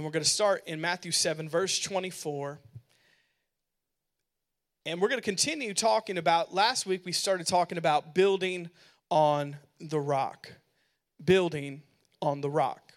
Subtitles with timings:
[0.00, 2.58] And we're going to start in Matthew 7, verse 24.
[4.86, 8.70] And we're going to continue talking about, last week we started talking about building
[9.10, 10.50] on the rock.
[11.22, 11.82] Building
[12.22, 12.94] on the rock.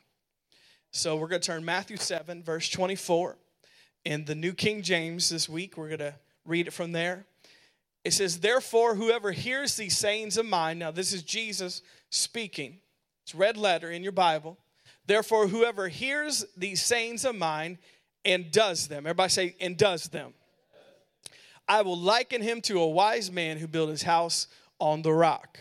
[0.92, 3.36] So we're going to turn Matthew 7, verse 24.
[4.06, 6.16] In the New King James this week, we're going to
[6.46, 7.26] read it from there.
[8.06, 12.78] It says, Therefore, whoever hears these sayings of mine, now this is Jesus speaking,
[13.24, 14.58] it's red letter in your Bible.
[15.06, 17.78] Therefore, whoever hears these sayings of mine
[18.24, 20.34] and does them, everybody say, and does them
[21.68, 24.48] I will liken him to a wise man who built his house
[24.80, 25.60] on the rock.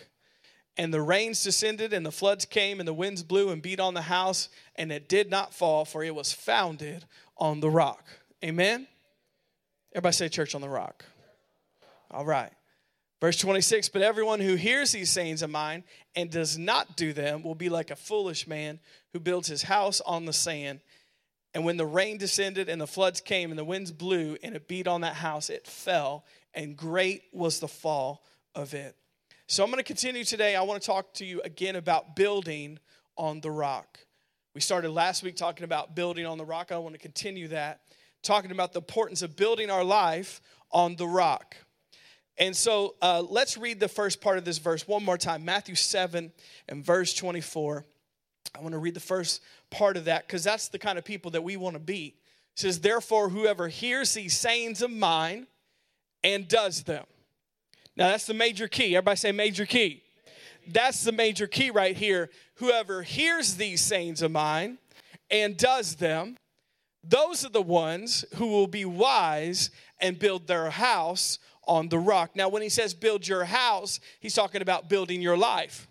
[0.77, 3.95] And the rains descended, and the floods came, and the winds blew and beat on
[3.95, 7.05] the house, and it did not fall, for it was founded
[7.37, 8.07] on the rock.
[8.43, 8.88] Amen?
[9.93, 11.05] Everybody say, Church on the rock.
[12.11, 12.52] All right.
[13.23, 15.85] Verse 26 But everyone who hears these sayings of mine
[16.17, 18.80] and does not do them will be like a foolish man
[19.13, 20.80] who builds his house on the sand.
[21.55, 24.66] And when the rain descended and the floods came and the winds blew and it
[24.66, 28.24] beat on that house, it fell, and great was the fall
[28.57, 28.96] of it.
[29.46, 30.57] So I'm going to continue today.
[30.57, 32.80] I want to talk to you again about building
[33.16, 34.01] on the rock.
[34.52, 36.73] We started last week talking about building on the rock.
[36.73, 37.83] I want to continue that,
[38.24, 40.41] talking about the importance of building our life
[40.73, 41.55] on the rock.
[42.38, 45.75] And so uh, let's read the first part of this verse one more time Matthew
[45.75, 46.33] 7
[46.69, 47.85] and verse 24.
[48.55, 51.30] I want to read the first part of that because that's the kind of people
[51.33, 52.15] that we want to be.
[52.55, 55.47] It says, Therefore, whoever hears these sayings of mine
[56.23, 57.05] and does them.
[57.97, 58.96] Now, that's the major key.
[58.96, 60.02] Everybody say major key.
[60.67, 62.30] That's the major key right here.
[62.57, 64.78] Whoever hears these sayings of mine
[65.31, 66.37] and does them,
[67.03, 72.34] those are the ones who will be wise and build their house on the rock.
[72.34, 75.87] Now, when he says build your house, he's talking about building your life.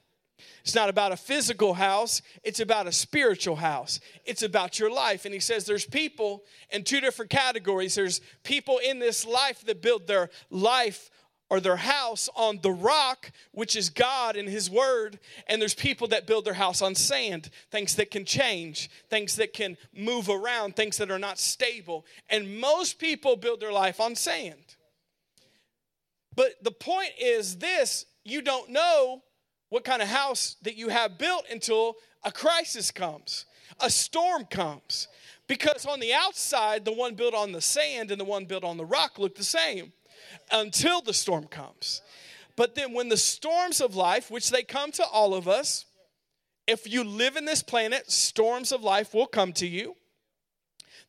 [0.63, 3.99] It's not about a physical house, it's about a spiritual house.
[4.25, 5.25] It's about your life.
[5.25, 7.95] And he says there's people in two different categories.
[7.95, 11.09] There's people in this life that build their life
[11.49, 15.19] or their house on the rock, which is God and His Word.
[15.47, 19.51] And there's people that build their house on sand, things that can change, things that
[19.51, 22.05] can move around, things that are not stable.
[22.29, 24.77] And most people build their life on sand.
[26.35, 29.23] But the point is this you don't know
[29.69, 33.45] what kind of house that you have built until a crisis comes,
[33.79, 35.07] a storm comes.
[35.47, 38.77] Because on the outside, the one built on the sand and the one built on
[38.77, 39.91] the rock look the same
[40.49, 42.01] until the storm comes.
[42.55, 45.85] But then, when the storms of life, which they come to all of us,
[46.67, 49.95] if you live in this planet, storms of life will come to you.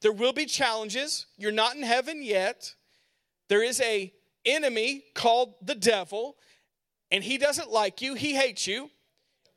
[0.01, 1.27] There will be challenges.
[1.37, 2.75] You're not in heaven yet.
[3.49, 4.13] There is a
[4.45, 6.37] enemy called the devil
[7.13, 8.91] and he doesn't like you, he hates you,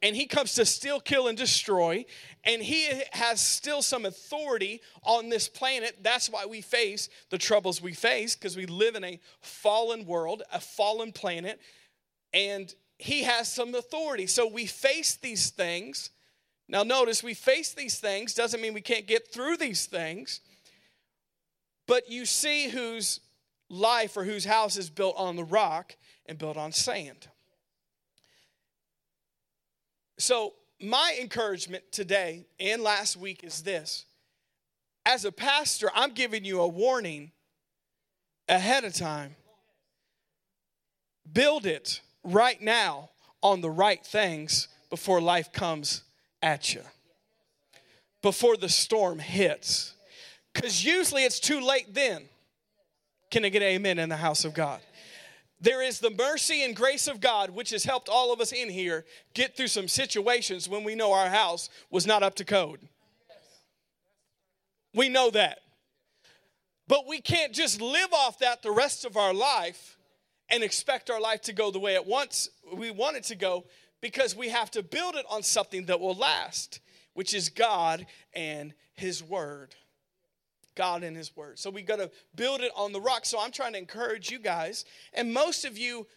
[0.01, 2.06] and he comes to steal, kill, and destroy,
[2.44, 5.97] and he has still some authority on this planet.
[6.01, 10.44] That's why we face the troubles we face, because we live in a fallen world,
[10.51, 11.62] a fallen planet,
[12.34, 14.28] and he has some authority.
[14.28, 16.09] So we face these things.
[16.67, 20.41] Now, notice we face these things, doesn't mean we can't get through these things,
[21.88, 23.22] but you see whose
[23.75, 27.27] life or whose house is built on the rock and built on sand.
[30.17, 34.05] So, my encouragement today and last week is this
[35.05, 37.31] as a pastor, I'm giving you a warning
[38.49, 39.35] ahead of time.
[41.31, 43.09] Build it right now
[43.43, 46.03] on the right things before life comes
[46.41, 46.81] at you,
[48.21, 49.93] before the storm hits.
[50.53, 52.23] Because usually it's too late then.
[53.31, 54.79] Can I get amen in the house of God?
[55.61, 58.69] There is the mercy and grace of God, which has helped all of us in
[58.69, 62.79] here get through some situations when we know our house was not up to code.
[64.93, 65.59] We know that.
[66.87, 69.97] But we can't just live off that the rest of our life
[70.49, 73.65] and expect our life to go the way it wants we want it to go
[74.01, 76.79] because we have to build it on something that will last,
[77.13, 79.73] which is God and his word.
[80.75, 81.59] God and His Word.
[81.59, 83.25] So we got to build it on the rock.
[83.25, 86.07] So I'm trying to encourage you guys, and most of you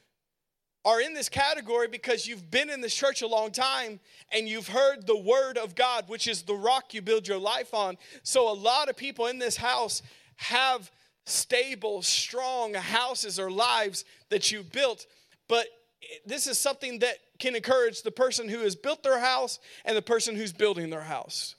[0.85, 4.01] are in this category because you've been in this church a long time
[4.33, 7.75] and you've heard the Word of God, which is the rock you build your life
[7.75, 7.99] on.
[8.23, 10.03] So a lot of people in this house
[10.37, 10.91] have
[11.27, 15.07] stable, strong houses or lives that you've built,
[15.49, 15.67] but
[16.25, 20.03] this is something that can encourage the person who has built their house and the
[20.03, 21.55] person who's building their house.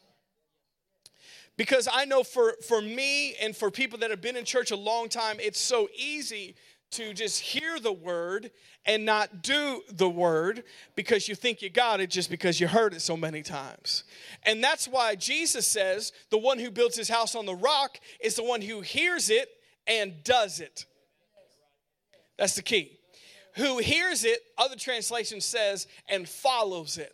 [1.59, 4.77] Because I know for, for me and for people that have been in church a
[4.77, 6.55] long time, it's so easy
[6.91, 8.51] to just hear the word
[8.85, 10.63] and not do the word
[10.95, 14.05] because you think you got it just because you heard it so many times.
[14.43, 18.35] And that's why Jesus says the one who builds his house on the rock is
[18.35, 19.49] the one who hears it
[19.85, 20.85] and does it.
[22.37, 22.97] That's the key.
[23.57, 27.13] Who hears it, other translation says, and follows it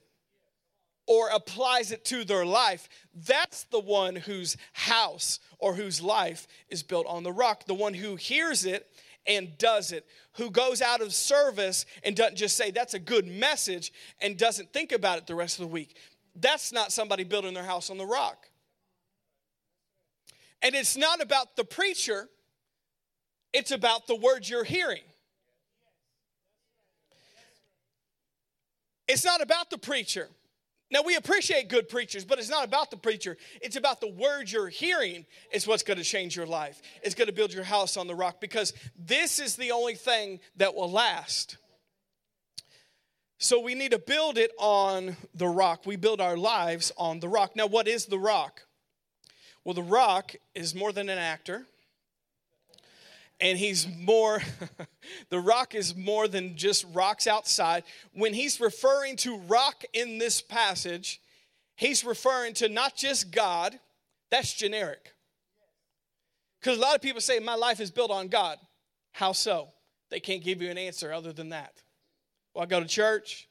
[1.08, 2.90] or applies it to their life.
[3.14, 7.66] That's the one whose house or whose life is built on the rock.
[7.66, 8.88] The one who hears it
[9.28, 13.28] and does it, who goes out of service and doesn't just say, that's a good
[13.28, 13.92] message,
[14.22, 15.98] and doesn't think about it the rest of the week.
[16.36, 18.50] That's not somebody building their house on the rock.
[20.62, 22.28] And it's not about the preacher,
[23.54, 25.04] it's about the words you're hearing.
[29.08, 30.30] It's not about the preacher.
[30.92, 33.38] Now, we appreciate good preachers, but it's not about the preacher.
[33.62, 36.82] It's about the words you're hearing, is what's going to change your life.
[37.02, 40.40] It's going to build your house on the rock because this is the only thing
[40.58, 41.58] that will last.
[43.40, 45.86] So, we need to build it on the rock.
[45.86, 47.56] We build our lives on the rock.
[47.56, 48.62] Now, what is the rock?
[49.64, 51.66] Well, the rock is more than an actor,
[53.40, 54.42] and he's more
[55.30, 57.84] the rock is more than just rocks outside.
[58.14, 61.22] When he's referring to rock in this passage
[61.76, 63.80] he's referring to not just god
[64.32, 65.14] that's generic.
[66.60, 68.58] Because a lot of people say my life is built on god.
[69.12, 69.70] How so?
[70.10, 71.74] They can't give you an answer other than that.
[72.54, 73.48] Well i go to church.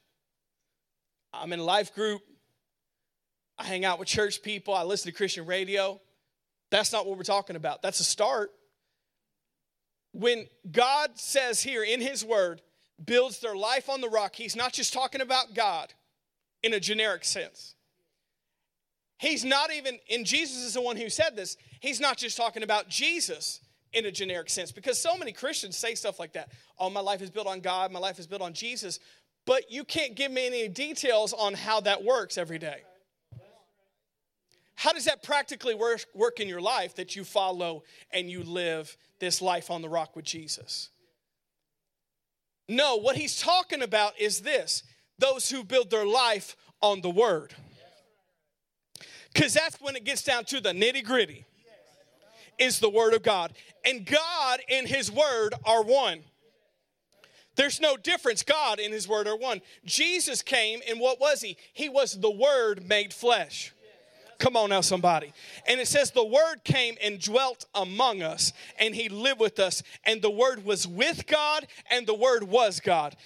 [1.32, 2.22] I'm in a life group.
[3.58, 4.74] I hang out with church people.
[4.74, 6.00] I listen to christian radio.
[6.70, 7.82] That's not what we're talking about.
[7.82, 8.50] That's a start
[10.14, 12.62] when God says here in His Word,
[13.04, 15.92] builds their life on the rock, He's not just talking about God
[16.62, 17.74] in a generic sense.
[19.18, 22.62] He's not even, and Jesus is the one who said this, He's not just talking
[22.62, 23.60] about Jesus
[23.92, 26.50] in a generic sense because so many Christians say stuff like that.
[26.78, 29.00] Oh, my life is built on God, my life is built on Jesus,
[29.46, 32.82] but you can't give me any details on how that works every day.
[34.74, 38.96] How does that practically work, work in your life that you follow and you live
[39.20, 40.90] this life on the rock with Jesus?
[42.68, 44.82] No, what he's talking about is this
[45.18, 47.54] those who build their life on the word.
[49.32, 51.44] Because that's when it gets down to the nitty gritty,
[52.58, 53.52] is the word of God.
[53.84, 56.20] And God and his word are one.
[57.56, 58.42] There's no difference.
[58.42, 59.60] God and his word are one.
[59.84, 61.56] Jesus came, and what was he?
[61.72, 63.73] He was the word made flesh.
[64.38, 65.32] Come on now, somebody.
[65.66, 69.82] And it says, The Word came and dwelt among us, and He lived with us,
[70.04, 73.16] and the Word was with God, and the Word was God.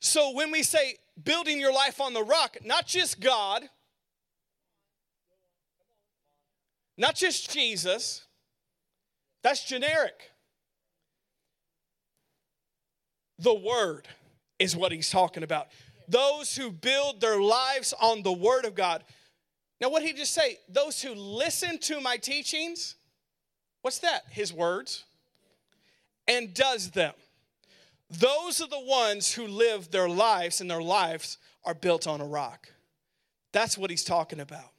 [0.00, 3.68] So when we say building your life on the rock, not just God,
[6.96, 8.24] not just Jesus,
[9.42, 10.32] that's generic.
[13.38, 14.08] The Word
[14.58, 15.68] is what He's talking about.
[16.08, 19.04] Those who build their lives on the Word of God.
[19.80, 20.58] Now, what he just say?
[20.68, 22.96] Those who listen to my teachings,
[23.82, 24.24] what's that?
[24.30, 25.04] His words,
[26.26, 27.14] and does them.
[28.10, 32.26] Those are the ones who live their lives, and their lives are built on a
[32.26, 32.68] rock.
[33.52, 34.72] That's what he's talking about.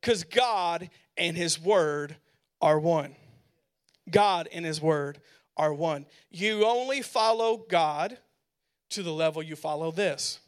[0.00, 2.16] Because God and his word
[2.60, 3.14] are one.
[4.10, 5.20] God and his word
[5.56, 6.06] are one.
[6.30, 8.18] You only follow God
[8.90, 10.40] to the level you follow this.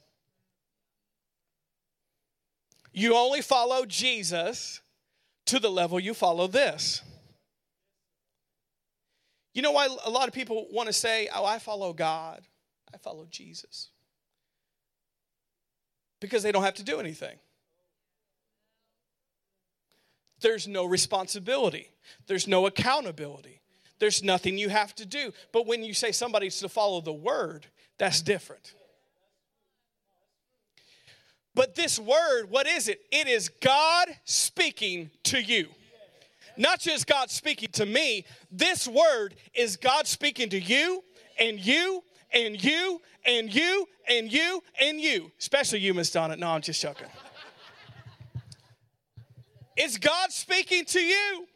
[2.93, 4.81] You only follow Jesus
[5.47, 7.03] to the level you follow this.
[9.53, 12.43] You know why a lot of people want to say, Oh, I follow God,
[12.93, 13.91] I follow Jesus?
[16.21, 17.39] Because they don't have to do anything.
[20.41, 21.91] There's no responsibility,
[22.27, 23.61] there's no accountability,
[23.99, 25.33] there's nothing you have to do.
[25.53, 27.67] But when you say somebody's to follow the word,
[27.99, 28.75] that's different.
[31.55, 33.01] But this word, what is it?
[33.11, 35.69] It is God speaking to you.
[36.57, 38.25] Not just God speaking to me.
[38.51, 41.03] This word is God speaking to you
[41.39, 42.03] and you
[42.33, 45.31] and you and you and you and you.
[45.39, 46.37] Especially you, Miss Donna.
[46.37, 47.07] No, I'm just joking.
[49.77, 51.47] It's God speaking to you.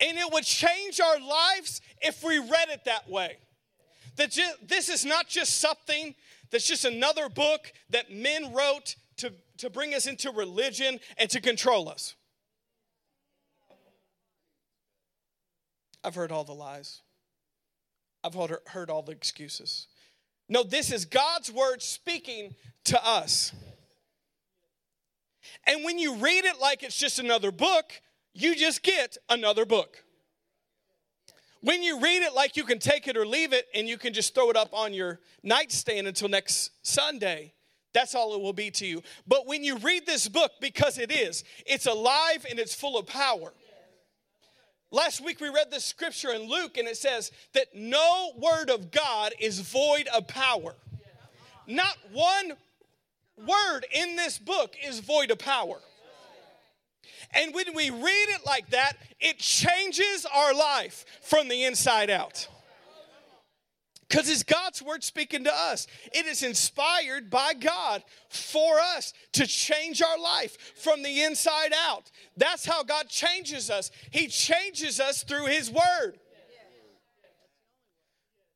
[0.00, 3.36] And it would change our lives if we read it that way.
[4.16, 6.14] That this is not just something
[6.50, 11.40] that's just another book that men wrote to, to bring us into religion and to
[11.40, 12.14] control us.
[16.02, 17.02] I've heard all the lies.
[18.24, 19.86] I've heard, heard all the excuses.
[20.48, 22.54] No, this is God's word speaking
[22.84, 23.52] to us.
[25.66, 27.92] And when you read it like it's just another book,
[28.34, 30.02] you just get another book.
[31.62, 34.12] When you read it like you can take it or leave it and you can
[34.12, 37.52] just throw it up on your nightstand until next Sunday,
[37.92, 39.02] that's all it will be to you.
[39.26, 43.06] But when you read this book, because it is, it's alive and it's full of
[43.06, 43.52] power.
[44.90, 48.90] Last week we read this scripture in Luke and it says that no word of
[48.90, 50.74] God is void of power.
[51.66, 52.52] Not one
[53.36, 55.78] word in this book is void of power.
[57.32, 62.48] And when we read it like that, it changes our life from the inside out.
[64.10, 65.86] Because it's God's word speaking to us.
[66.12, 72.10] It is inspired by God for us to change our life from the inside out.
[72.36, 73.92] That's how God changes us.
[74.10, 76.18] He changes us through His word.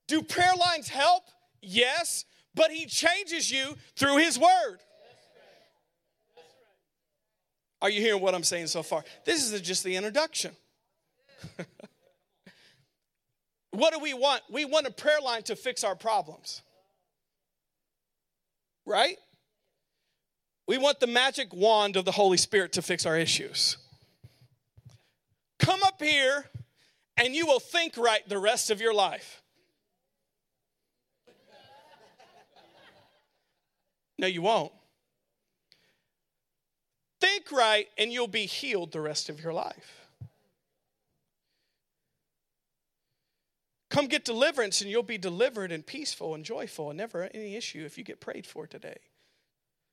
[0.08, 1.22] Do prayer lines help?
[1.62, 2.24] Yes,
[2.56, 4.78] but He changes you through His word.
[7.84, 9.04] Are you hearing what I'm saying so far?
[9.26, 10.52] This is just the introduction.
[13.72, 14.40] what do we want?
[14.50, 16.62] We want a prayer line to fix our problems.
[18.86, 19.18] Right?
[20.66, 23.76] We want the magic wand of the Holy Spirit to fix our issues.
[25.58, 26.46] Come up here
[27.18, 29.42] and you will think right the rest of your life.
[34.18, 34.72] No, you won't.
[37.24, 40.08] Think right, and you'll be healed the rest of your life.
[43.88, 47.82] Come get deliverance, and you'll be delivered and peaceful and joyful and never any issue
[47.86, 48.98] if you get prayed for today.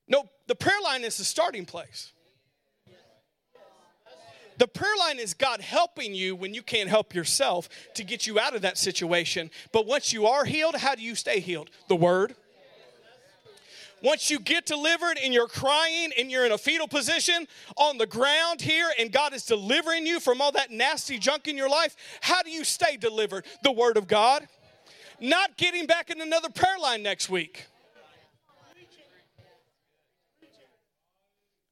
[0.09, 2.11] No, the prayer line is the starting place.
[4.57, 8.39] The prayer line is God helping you when you can't help yourself to get you
[8.39, 9.49] out of that situation.
[9.71, 11.69] But once you are healed, how do you stay healed?
[11.87, 12.35] The Word.
[14.01, 18.07] Once you get delivered and you're crying and you're in a fetal position on the
[18.07, 21.95] ground here and God is delivering you from all that nasty junk in your life,
[22.21, 23.45] how do you stay delivered?
[23.63, 24.47] The Word of God.
[25.19, 27.67] Not getting back in another prayer line next week.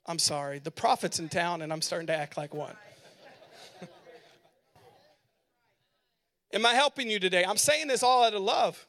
[0.05, 2.75] I'm sorry, the prophet's in town and I'm starting to act like one.
[6.53, 7.43] Am I helping you today?
[7.43, 8.87] I'm saying this all out of love.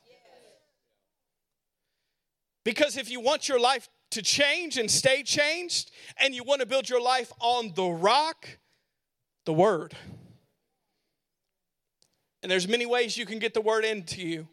[2.71, 6.67] Because if you want your life to change and stay changed, and you want to
[6.69, 8.47] build your life on the rock,
[9.45, 9.93] the Word.
[12.45, 14.47] And there's many ways you can get the Word into you.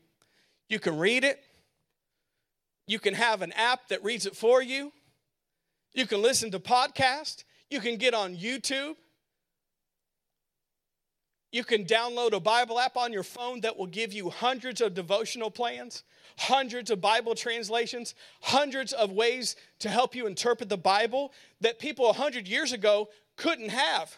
[0.68, 1.44] You can read it.
[2.88, 4.92] You can have an app that reads it for you.
[5.94, 7.44] You can listen to podcasts.
[7.70, 8.96] You can get on YouTube.
[11.52, 14.96] You can download a Bible app on your phone that will give you hundreds of
[14.96, 16.02] devotional plans
[16.38, 22.06] hundreds of Bible translations, hundreds of ways to help you interpret the Bible that people
[22.06, 24.16] 100 years ago couldn't have.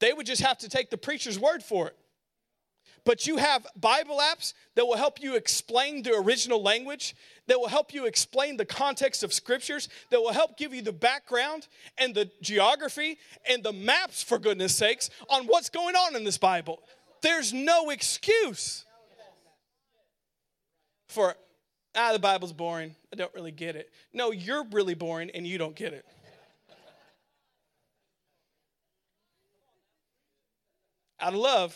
[0.00, 1.96] They would just have to take the preacher's word for it.
[3.04, 7.14] But you have Bible apps that will help you explain the original language,
[7.46, 10.92] that will help you explain the context of scriptures, that will help give you the
[10.92, 16.24] background and the geography and the maps, for goodness sakes, on what's going on in
[16.24, 16.82] this Bible.
[17.22, 18.85] There's no excuse
[21.16, 21.34] for,
[21.96, 22.94] ah, the Bible's boring.
[23.10, 23.90] I don't really get it.
[24.12, 26.04] No, you're really boring and you don't get it.
[31.18, 31.74] Out of love,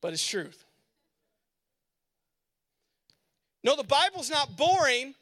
[0.00, 0.64] but it's truth.
[3.62, 5.14] No, the Bible's not boring.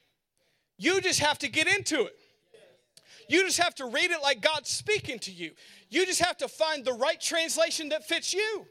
[0.78, 2.16] You just have to get into it.
[3.28, 5.50] You just have to read it like God's speaking to you.
[5.90, 8.64] You just have to find the right translation that fits you.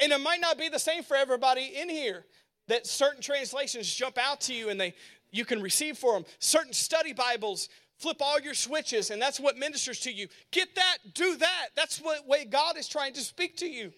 [0.00, 2.24] And it might not be the same for everybody in here
[2.68, 4.94] that certain translations jump out to you and they
[5.30, 6.24] you can receive for them.
[6.38, 10.28] Certain study Bibles flip all your switches and that's what ministers to you.
[10.50, 11.68] Get that, do that.
[11.74, 13.92] That's what way God is trying to speak to you.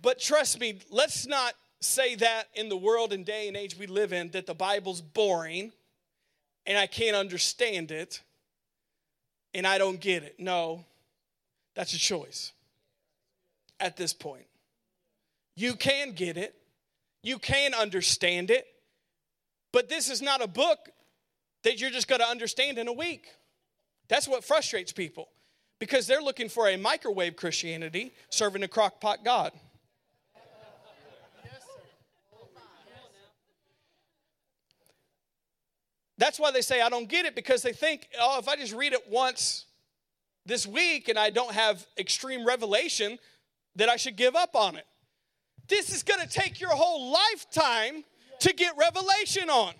[0.00, 3.86] But trust me, let's not say that in the world and day and age we
[3.86, 5.72] live in that the Bible's boring
[6.66, 8.22] and I can't understand it
[9.54, 10.36] and I don't get it.
[10.38, 10.84] No,
[11.74, 12.52] that's a choice
[13.80, 14.47] at this point.
[15.58, 16.54] You can get it,
[17.20, 18.64] you can understand it,
[19.72, 20.78] but this is not a book
[21.64, 23.26] that you're just going to understand in a week.
[24.06, 25.28] That's what frustrates people
[25.80, 29.50] because they're looking for a microwave Christianity serving a crock pot God.
[36.18, 38.74] That's why they say, I don't get it, because they think, oh, if I just
[38.74, 39.66] read it once
[40.46, 43.18] this week and I don't have extreme revelation,
[43.74, 44.86] that I should give up on it.
[45.68, 48.04] This is going to take your whole lifetime
[48.40, 49.74] to get revelation on.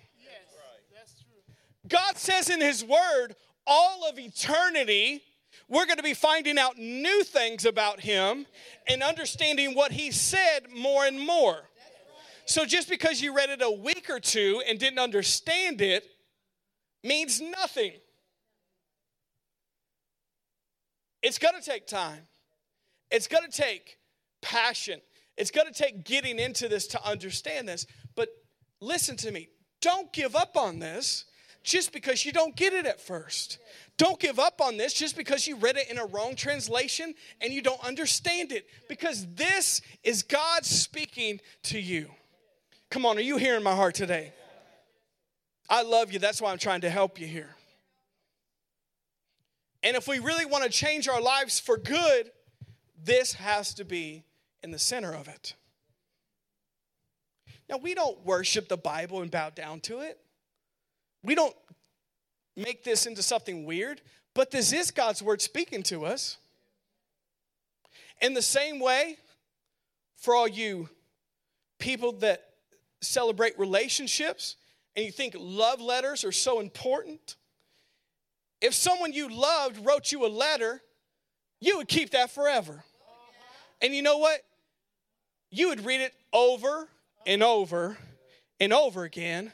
[0.93, 1.55] That's true.
[1.87, 5.23] God says in His Word, all of eternity
[5.69, 8.47] we're going to be finding out new things about him
[8.87, 11.59] and understanding what he said more and more.
[12.45, 16.03] So just because you read it a week or two and didn't understand it
[17.03, 17.91] means nothing.
[21.21, 22.21] It's going to take time.
[23.11, 23.99] It's going to take
[24.41, 25.01] passion.
[25.39, 27.87] It's going to take getting into this to understand this.
[28.13, 28.27] But
[28.81, 29.47] listen to me.
[29.81, 31.23] Don't give up on this
[31.63, 33.57] just because you don't get it at first.
[33.97, 37.53] Don't give up on this just because you read it in a wrong translation and
[37.53, 42.09] you don't understand it, because this is God speaking to you.
[42.89, 44.33] Come on, are you hearing my heart today?
[45.69, 46.19] I love you.
[46.19, 47.55] That's why I'm trying to help you here.
[49.83, 52.31] And if we really want to change our lives for good,
[53.01, 54.25] this has to be
[54.63, 55.55] in the center of it.
[57.69, 60.19] Now, we don't worship the Bible and bow down to it.
[61.23, 61.55] We don't
[62.55, 64.01] make this into something weird,
[64.33, 66.37] but this is God's word speaking to us.
[68.21, 69.17] In the same way,
[70.17, 70.89] for all you
[71.77, 72.43] people that
[73.01, 74.57] celebrate relationships
[74.95, 77.35] and you think love letters are so important,
[78.61, 80.81] if someone you loved wrote you a letter,
[81.61, 82.83] you would keep that forever.
[83.81, 84.41] And you know what?
[85.51, 86.87] You would read it over
[87.25, 87.97] and over
[88.59, 89.51] and over again.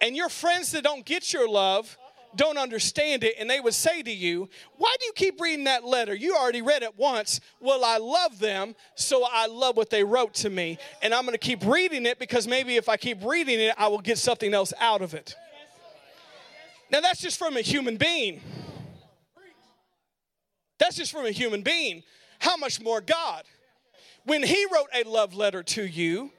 [0.00, 1.96] And your friends that don't get your love
[2.36, 5.84] don't understand it and they would say to you, Why do you keep reading that
[5.84, 6.14] letter?
[6.14, 7.40] You already read it once.
[7.60, 10.78] Well, I love them, so I love what they wrote to me.
[11.02, 13.88] And I'm going to keep reading it because maybe if I keep reading it, I
[13.88, 15.34] will get something else out of it.
[16.90, 18.40] Now, that's just from a human being.
[20.78, 22.02] That's just from a human being.
[22.38, 23.42] How much more God?
[24.28, 26.30] When He wrote a love letter to you,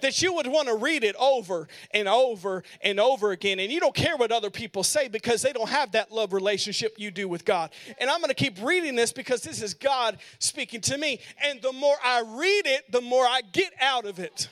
[0.00, 3.58] that you would want to read it over and over and over again.
[3.58, 6.94] And you don't care what other people say because they don't have that love relationship
[6.98, 7.70] you do with God.
[8.00, 11.20] And I'm going to keep reading this because this is God speaking to me.
[11.44, 14.48] And the more I read it, the more I get out of it.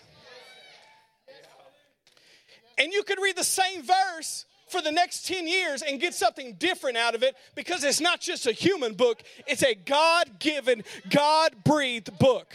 [2.79, 6.55] And you could read the same verse for the next 10 years and get something
[6.55, 10.83] different out of it because it's not just a human book, it's a God given,
[11.09, 12.55] God breathed book.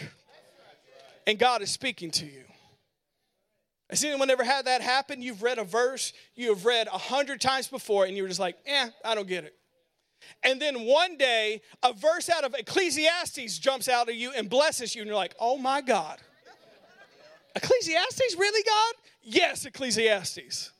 [1.27, 2.43] And God is speaking to you.
[3.89, 5.21] Has anyone ever had that happen?
[5.21, 8.57] You've read a verse you have read a hundred times before, and you're just like,
[8.65, 9.53] eh, I don't get it.
[10.43, 14.95] And then one day, a verse out of Ecclesiastes jumps out at you and blesses
[14.95, 16.19] you, and you're like, oh my God.
[17.55, 18.93] Ecclesiastes, really, God?
[19.23, 20.71] Yes, Ecclesiastes.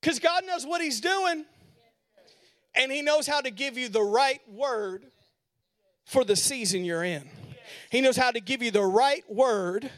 [0.00, 1.44] Because God knows what He's doing,
[2.76, 5.06] and He knows how to give you the right word
[6.04, 7.28] for the season you're in.
[7.90, 9.90] He knows how to give you the right word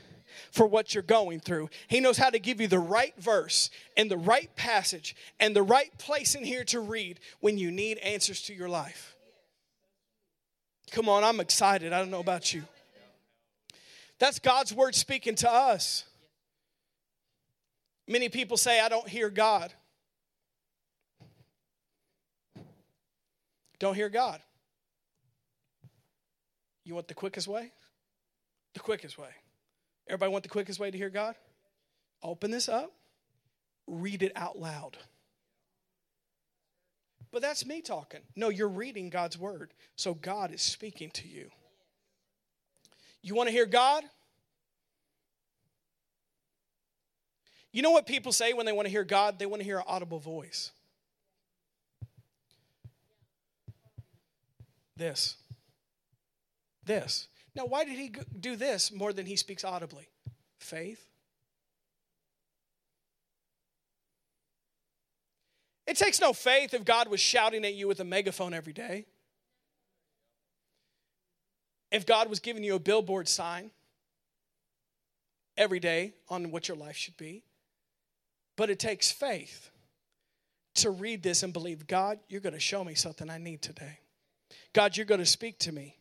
[0.51, 1.71] for what you're going through.
[1.89, 5.63] He knows how to give you the right verse and the right passage and the
[5.63, 9.17] right place in here to read when you need answers to your life.
[10.91, 11.93] Come on, I'm excited.
[11.93, 12.63] I don't know about you.
[14.19, 16.05] That's God's word speaking to us.
[18.09, 19.73] Many people say, I don't hear God.
[23.79, 24.41] Don't hear God.
[26.87, 27.73] You want the quickest way?
[28.75, 29.31] The quickest way.
[30.09, 31.35] Everybody want the quickest way to hear God?
[32.23, 32.93] Open this up,
[33.89, 34.97] read it out loud.
[37.33, 38.21] But that's me talking.
[38.37, 39.73] No, you're reading God's word.
[39.97, 41.51] So God is speaking to you.
[43.21, 44.05] You want to hear God?
[47.73, 49.41] You know what people say when they want to hear God?
[49.41, 50.71] They want to hear an audible voice.
[54.97, 55.37] This.
[56.87, 57.29] This.
[57.55, 60.09] Now, why did he do this more than he speaks audibly?
[60.59, 61.05] Faith.
[65.87, 69.07] It takes no faith if God was shouting at you with a megaphone every day.
[71.91, 73.71] If God was giving you a billboard sign
[75.57, 77.43] every day on what your life should be.
[78.57, 79.71] But it takes faith
[80.77, 84.01] to read this and believe, God, you're going to show me something I need today.
[84.73, 85.97] God, you're going to speak to me.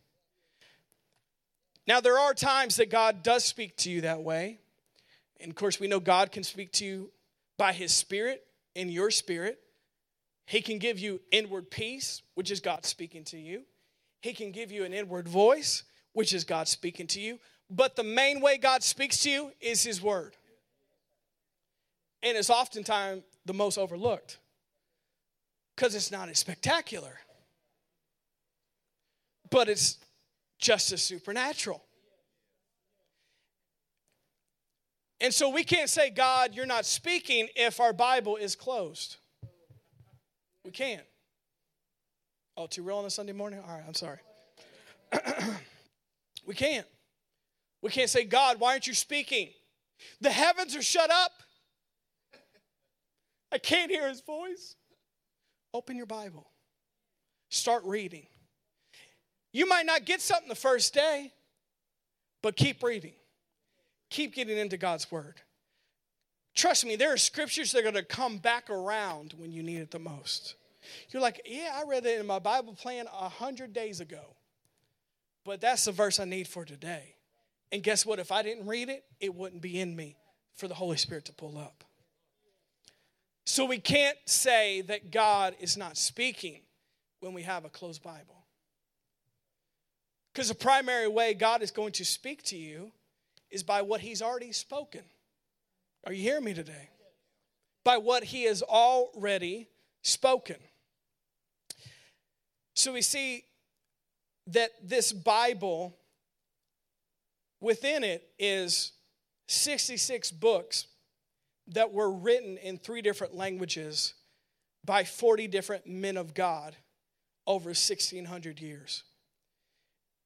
[1.86, 4.58] Now, there are times that God does speak to you that way.
[5.40, 7.10] And of course, we know God can speak to you
[7.58, 8.44] by His Spirit
[8.74, 9.60] in your spirit.
[10.46, 13.62] He can give you inward peace, which is God speaking to you.
[14.20, 17.38] He can give you an inward voice, which is God speaking to you.
[17.68, 20.36] But the main way God speaks to you is His Word.
[22.22, 24.38] And it's oftentimes the most overlooked
[25.74, 27.18] because it's not as spectacular
[29.50, 29.98] but it's
[30.58, 31.82] just as supernatural.
[35.20, 39.16] And so we can't say, God, you're not speaking if our Bible is closed.
[40.64, 41.02] We can't.
[42.56, 43.60] Oh, too real on a Sunday morning?
[43.66, 44.18] All right, I'm sorry.
[46.46, 46.86] we can't.
[47.82, 49.50] We can't say, God, why aren't you speaking?
[50.20, 51.32] The heavens are shut up.
[53.52, 54.76] I can't hear his voice.
[55.72, 56.50] Open your Bible,
[57.50, 58.26] start reading.
[59.56, 61.32] You might not get something the first day,
[62.42, 63.14] but keep reading.
[64.10, 65.36] Keep getting into God's word.
[66.54, 69.78] Trust me, there are scriptures that are going to come back around when you need
[69.78, 70.56] it the most.
[71.08, 74.36] You're like, yeah, I read it in my Bible plan a hundred days ago,
[75.42, 77.14] but that's the verse I need for today.
[77.72, 78.18] And guess what?
[78.18, 80.18] If I didn't read it, it wouldn't be in me
[80.54, 81.82] for the Holy Spirit to pull up.
[83.46, 86.60] So we can't say that God is not speaking
[87.20, 88.35] when we have a closed Bible.
[90.36, 92.92] Because the primary way God is going to speak to you
[93.50, 95.00] is by what He's already spoken.
[96.04, 96.90] Are you hearing me today?
[97.84, 99.70] By what He has already
[100.02, 100.56] spoken.
[102.74, 103.44] So we see
[104.48, 105.96] that this Bible,
[107.62, 108.92] within it, is
[109.46, 110.86] 66 books
[111.68, 114.12] that were written in three different languages
[114.84, 116.76] by 40 different men of God
[117.46, 119.02] over 1600 years.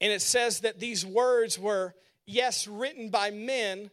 [0.01, 1.95] And it says that these words were,
[2.27, 3.91] yes, written by men,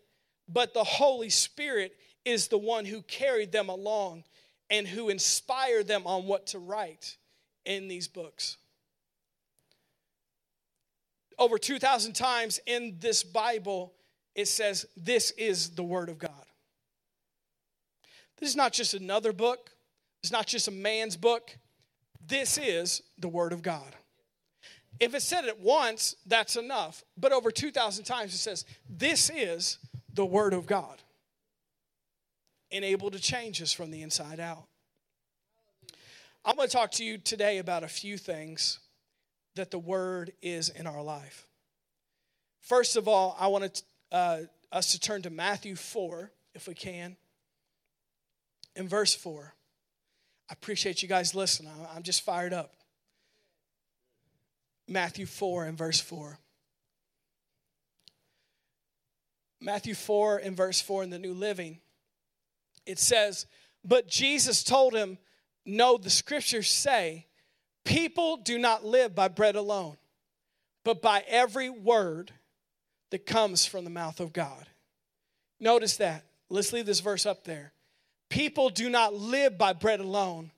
[0.47, 1.93] but the Holy Spirit
[2.23, 4.23] is the one who carried them along
[4.69, 7.17] and who inspired them on what to write
[7.65, 8.57] in these books.
[11.39, 13.93] Over 2,000 times in this Bible,
[14.35, 16.31] it says, This is the Word of God.
[18.39, 19.71] This is not just another book,
[20.23, 21.57] it's not just a man's book.
[22.25, 23.95] This is the Word of God.
[24.99, 27.03] If it said it once, that's enough.
[27.17, 29.77] But over 2,000 times it says, This is
[30.13, 31.01] the Word of God
[32.71, 34.65] and able to change us from the inside out.
[36.43, 38.79] I'm going to talk to you today about a few things
[39.55, 41.47] that the Word is in our life.
[42.61, 44.39] First of all, I want uh,
[44.71, 47.15] us to turn to Matthew 4, if we can
[48.75, 49.53] in verse 4.
[50.49, 51.71] I appreciate you guys listening.
[51.93, 52.73] I'm just fired up.
[54.87, 56.39] Matthew 4 and verse 4.
[59.59, 61.79] Matthew 4 and verse 4 in the New Living,
[62.85, 63.47] it says,
[63.83, 65.17] But Jesus told him,
[65.65, 67.25] No, the scriptures say,
[67.83, 69.97] people do not live by bread alone,
[70.83, 72.31] but by every word
[73.09, 74.67] that comes from the mouth of God.
[75.59, 76.23] Notice that.
[76.49, 77.73] Let's leave this verse up there.
[78.29, 80.51] People do not live by bread alone,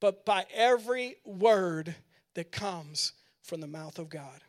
[0.00, 1.94] but by every word
[2.34, 4.44] that comes from the mouth of God.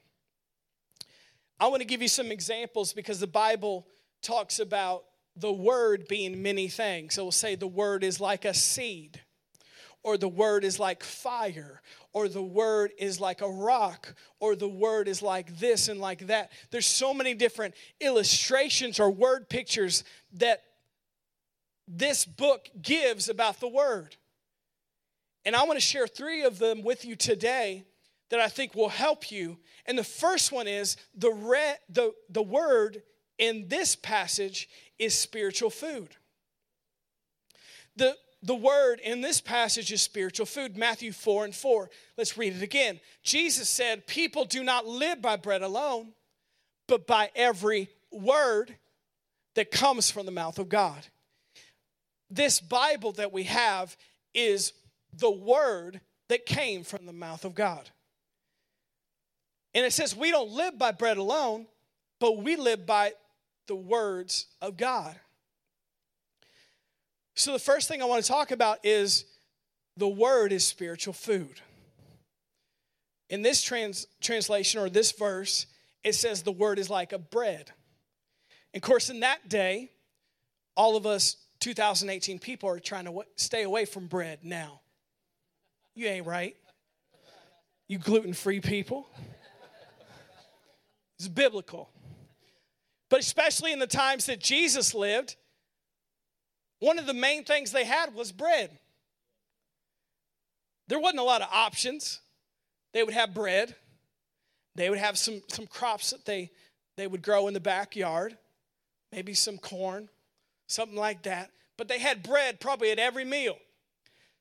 [1.60, 3.88] I want to give you some examples because the Bible
[4.22, 5.04] talks about
[5.36, 7.16] the word being many things.
[7.16, 9.22] So we'll say the word is like a seed,
[10.04, 11.82] or the word is like fire,
[12.14, 16.28] or the word is like a rock, or the word is like this and like
[16.28, 16.52] that.
[16.72, 20.64] There's so many different illustrations or word pictures that
[21.88, 24.16] this book gives about the Word.
[25.46, 27.84] And I want to share three of them with you today
[28.32, 29.60] that I think will help you.
[29.86, 33.04] And the first one is the, re- the, the Word
[33.38, 34.68] in this passage
[34.98, 36.10] is spiritual food.
[37.96, 41.90] The, the word in this passage is spiritual food, Matthew 4 and 4.
[42.18, 43.00] Let's read it again.
[43.22, 46.14] Jesus said, People do not live by bread alone,
[46.88, 48.76] but by every word
[49.56, 51.06] that comes from the mouth of God
[52.32, 53.96] this Bible that we have
[54.34, 54.74] is
[55.14, 57.90] the word that came from the mouth of God.
[59.74, 61.66] And it says we don't live by bread alone,
[62.20, 63.14] but we live by
[63.68, 65.16] the words of God.
[67.36, 69.26] So, the first thing I want to talk about is
[69.98, 71.62] the word is spiritual food.
[73.30, 75.68] In this trans- translation or this verse,
[76.04, 77.72] it says the word is like a bread.
[78.74, 79.92] And of course, in that day,
[80.76, 84.82] all of us 2018 people are trying to stay away from bread now.
[85.96, 86.56] You ain't right.
[87.88, 89.08] You gluten free people.
[91.22, 91.88] It's biblical.
[93.08, 95.36] But especially in the times that Jesus lived,
[96.80, 98.80] one of the main things they had was bread.
[100.88, 102.22] There wasn't a lot of options.
[102.92, 103.76] They would have bread,
[104.74, 106.50] they would have some, some crops that they,
[106.98, 108.36] they would grow in the backyard,
[109.12, 110.10] maybe some corn,
[110.66, 111.52] something like that.
[111.78, 113.58] But they had bread probably at every meal.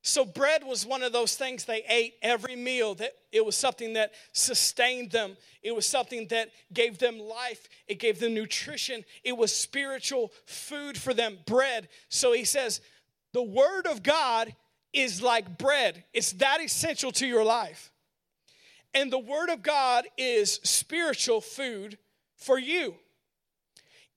[0.02, 3.92] So bread was one of those things they ate every meal that it was something
[3.94, 5.36] that sustained them.
[5.62, 7.68] It was something that gave them life.
[7.86, 9.04] It gave them nutrition.
[9.24, 11.88] It was spiritual food for them, bread.
[12.08, 12.80] So he says,
[13.32, 14.54] the word of God
[14.92, 16.04] is like bread.
[16.12, 17.92] It's that essential to your life.
[18.94, 21.98] And the Word of God is spiritual food
[22.36, 22.94] for you.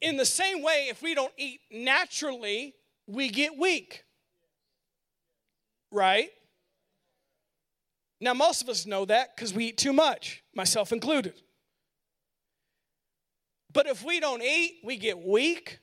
[0.01, 2.73] In the same way, if we don't eat naturally,
[3.07, 4.02] we get weak.
[5.93, 6.31] Right?
[8.19, 11.33] Now, most of us know that because we eat too much, myself included.
[13.71, 15.79] But if we don't eat, we get weak,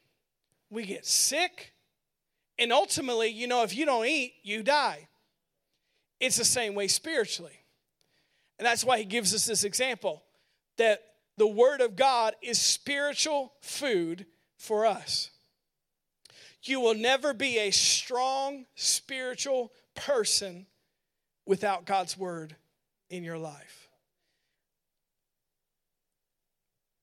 [0.69, 1.73] we get sick,
[2.59, 5.09] and ultimately, you know, if you don't eat, you die.
[6.21, 7.59] It's the same way spiritually.
[8.59, 10.23] And that's why he gives us this example
[10.77, 11.03] that
[11.39, 14.27] the Word of God is spiritual food
[14.59, 15.31] for us.
[16.63, 20.67] You will never be a strong spiritual person
[21.47, 22.57] without God's Word
[23.09, 23.89] in your life.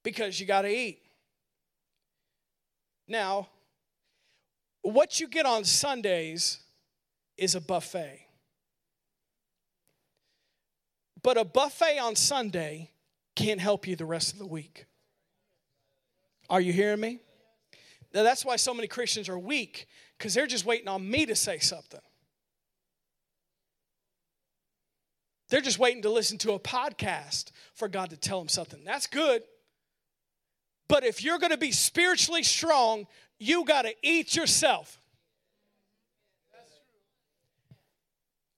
[0.03, 0.99] Because you got to eat.
[3.07, 3.47] Now,
[4.81, 6.60] what you get on Sundays
[7.38, 8.25] is a buffet.
[11.21, 12.91] But a buffet on Sunday
[13.36, 14.86] can't help you the rest of the week.
[16.49, 17.19] Are you hearing me?
[18.13, 21.36] Now, that's why so many Christians are weak, because they're just waiting on me to
[21.36, 21.99] say something.
[25.49, 28.81] They're just waiting to listen to a podcast for God to tell them something.
[28.83, 29.43] That's good.
[30.88, 33.07] But if you're going to be spiritually strong,
[33.39, 34.99] you got to eat yourself.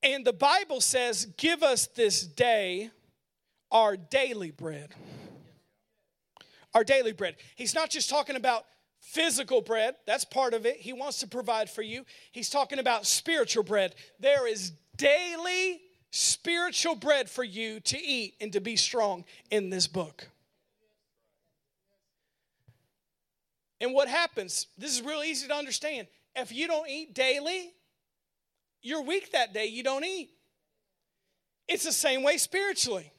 [0.02, 2.92] And the Bible says, Give us this day
[3.72, 4.96] our daily bread.
[6.74, 7.36] Our daily bread.
[7.56, 8.66] He's not just talking about
[9.00, 10.78] physical bread, that's part of it.
[10.78, 12.06] He wants to provide for you.
[12.32, 13.96] He's talking about spiritual bread.
[14.20, 19.88] There is daily spiritual bread for you to eat and to be strong in this
[19.88, 20.28] book.
[23.82, 26.08] And what happens, this is real easy to understand.
[26.36, 27.74] If you don't eat daily,
[28.82, 30.32] you're weak that day, you don't eat.
[31.68, 33.12] It's the same way spiritually.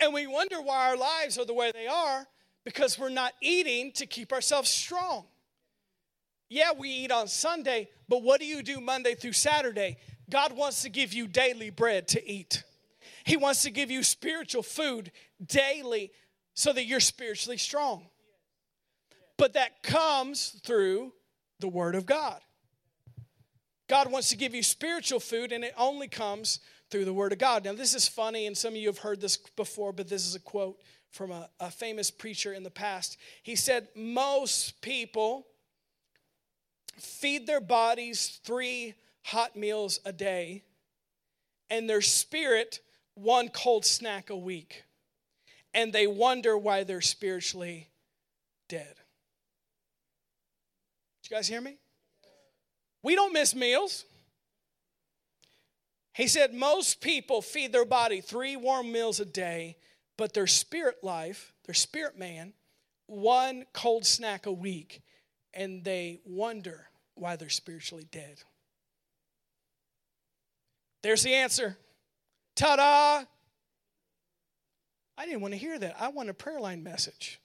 [0.00, 2.26] And we wonder why our lives are the way they are
[2.64, 5.26] because we're not eating to keep ourselves strong.
[6.48, 9.98] Yeah, we eat on Sunday, but what do you do Monday through Saturday?
[10.28, 12.64] God wants to give you daily bread to eat.
[13.24, 15.10] He wants to give you spiritual food
[15.44, 16.12] daily
[16.54, 18.06] so that you're spiritually strong.
[19.36, 21.12] But that comes through
[21.60, 22.40] the Word of God.
[23.88, 26.60] God wants to give you spiritual food, and it only comes
[26.90, 27.64] through the Word of God.
[27.64, 30.34] Now, this is funny, and some of you have heard this before, but this is
[30.34, 33.16] a quote from a, a famous preacher in the past.
[33.42, 35.46] He said, Most people
[36.96, 38.94] feed their bodies three
[39.26, 40.62] hot meals a day,
[41.68, 42.78] and their spirit
[43.14, 44.84] one cold snack a week.
[45.74, 47.88] And they wonder why they're spiritually
[48.68, 48.94] dead.
[51.22, 51.76] Did you guys hear me?
[53.02, 54.04] We don't miss meals.
[56.14, 59.76] He said most people feed their body three warm meals a day,
[60.16, 62.52] but their spirit life, their spirit man,
[63.06, 65.02] one cold snack a week,
[65.52, 68.38] and they wonder why they're spiritually dead.
[71.06, 71.76] There's the answer.
[72.56, 73.24] Ta da!
[75.16, 75.94] I didn't want to hear that.
[76.00, 77.40] I want a prayer line message.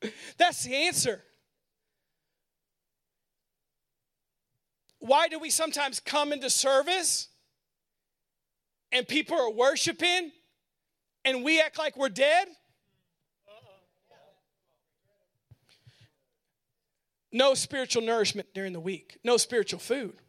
[0.38, 1.22] That's the answer.
[4.98, 7.28] Why do we sometimes come into service
[8.92, 10.32] and people are worshiping
[11.26, 12.48] and we act like we're dead?
[17.30, 20.22] No spiritual nourishment during the week, no spiritual food.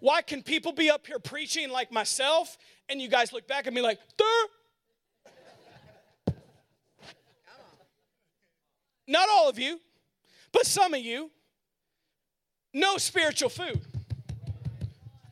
[0.00, 2.56] Why can people be up here preaching like myself
[2.88, 3.98] and you guys look back at me like.
[9.06, 9.80] Not all of you,
[10.52, 11.30] but some of you
[12.74, 13.80] no spiritual food.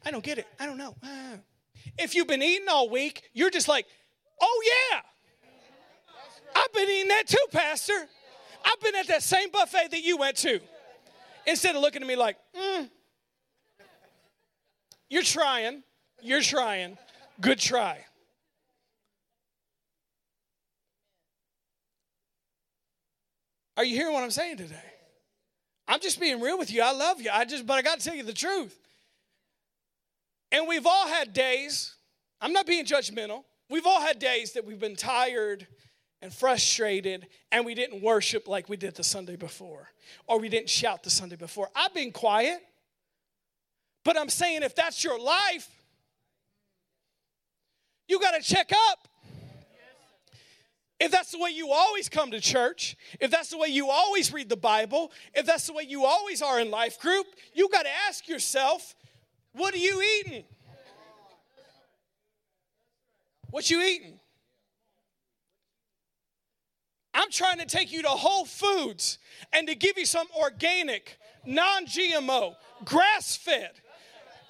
[0.05, 0.47] I don't get it.
[0.59, 0.97] I don't know.
[1.03, 1.35] Ah.
[1.99, 3.87] If you've been eating all week, you're just like,
[4.41, 5.01] oh yeah.
[6.55, 8.09] I've been eating that too, Pastor.
[8.65, 10.61] I've been at that same buffet that you went to.
[11.47, 12.89] Instead of looking at me like, mm,
[15.09, 15.83] you're trying,
[16.23, 16.99] you're trying,
[17.41, 18.05] good try.
[23.77, 24.77] Are you hearing what I'm saying today?
[25.87, 26.83] I'm just being real with you.
[26.83, 27.31] I love you.
[27.33, 28.77] I just, but I got to tell you the truth.
[30.51, 31.95] And we've all had days,
[32.41, 33.45] I'm not being judgmental.
[33.69, 35.67] We've all had days that we've been tired
[36.23, 39.91] and frustrated and we didn't worship like we did the Sunday before
[40.27, 41.69] or we didn't shout the Sunday before.
[41.75, 42.61] I've been quiet.
[44.07, 45.69] But I'm saying if that's your life,
[48.07, 49.09] you got to check up.
[51.01, 54.33] If that's the way you always come to church, if that's the way you always
[54.33, 57.83] read the Bible, if that's the way you always are in life group, you got
[57.83, 58.95] to ask yourself,
[59.53, 60.45] what are you eating?
[63.51, 64.21] What you eating?
[67.13, 69.19] I'm trying to take you to Whole Foods
[69.53, 73.73] and to give you some organic, non GMO, grass fed,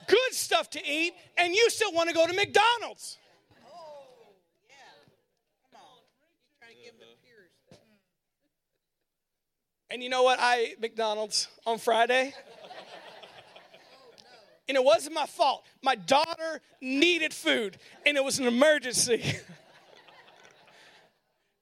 [0.07, 3.19] good stuff to eat, and you still want to go to McDonald's.
[9.89, 10.41] And you know what?
[10.41, 12.35] I ate McDonald's on Friday.
[14.69, 15.65] And it wasn't my fault.
[15.83, 19.23] My daughter needed food, and it was an emergency.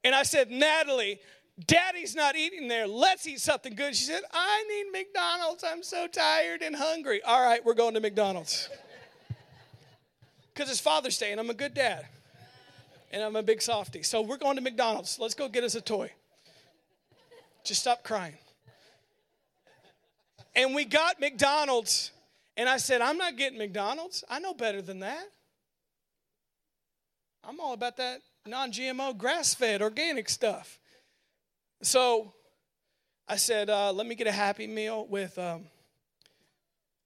[0.04, 1.20] and I said, Natalie,
[1.66, 2.86] Daddy's not eating there.
[2.86, 3.94] Let's eat something good.
[3.94, 5.64] She said, I need McDonald's.
[5.64, 7.22] I'm so tired and hungry.
[7.22, 8.68] All right, we're going to McDonald's.
[10.52, 12.06] Because it's Father's Day, and I'm a good dad.
[13.12, 14.02] And I'm a big softy.
[14.02, 15.18] So we're going to McDonald's.
[15.20, 16.10] Let's go get us a toy.
[17.62, 18.34] Just stop crying.
[20.56, 22.10] And we got McDonald's
[22.56, 24.22] and I said, I'm not getting McDonald's.
[24.28, 25.28] I know better than that.
[27.42, 30.78] I'm all about that non GMO, grass fed, organic stuff.
[31.82, 32.32] So
[33.28, 35.64] I said, uh, let me get a happy meal with um,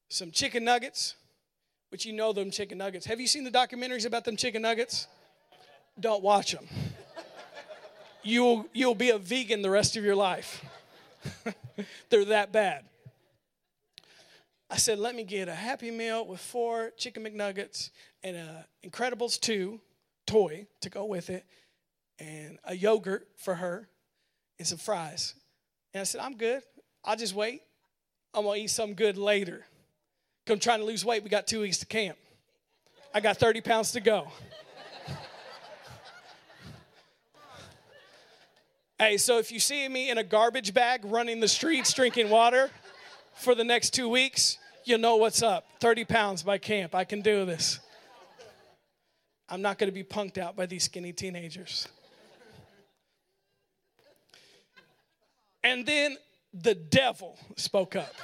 [0.08, 1.16] some chicken nuggets,
[1.90, 3.06] which you know them chicken nuggets.
[3.06, 5.06] Have you seen the documentaries about them chicken nuggets?
[5.98, 6.66] Don't watch them.
[8.22, 10.64] You'll, you'll be a vegan the rest of your life.
[12.10, 12.84] They're that bad.
[14.70, 17.90] I said, let me get a Happy Meal with four chicken McNuggets
[18.22, 19.80] and a Incredibles 2
[20.26, 21.46] toy to go with it,
[22.18, 23.88] and a yogurt for her,
[24.58, 25.34] and some fries.
[25.94, 26.62] And I said, I'm good.
[27.04, 27.62] I'll just wait.
[28.34, 29.64] I'm gonna eat something good later.
[30.48, 31.22] I'm trying to lose weight.
[31.22, 32.16] We got two weeks to camp.
[33.14, 34.28] I got 30 pounds to go.
[38.98, 42.70] hey, so if you see me in a garbage bag running the streets drinking water,
[43.38, 45.66] for the next two weeks, you know what's up.
[45.80, 46.94] 30 pounds by camp.
[46.94, 47.78] I can do this.
[49.48, 51.88] I'm not going to be punked out by these skinny teenagers.
[55.62, 56.16] And then
[56.52, 58.14] the devil spoke up.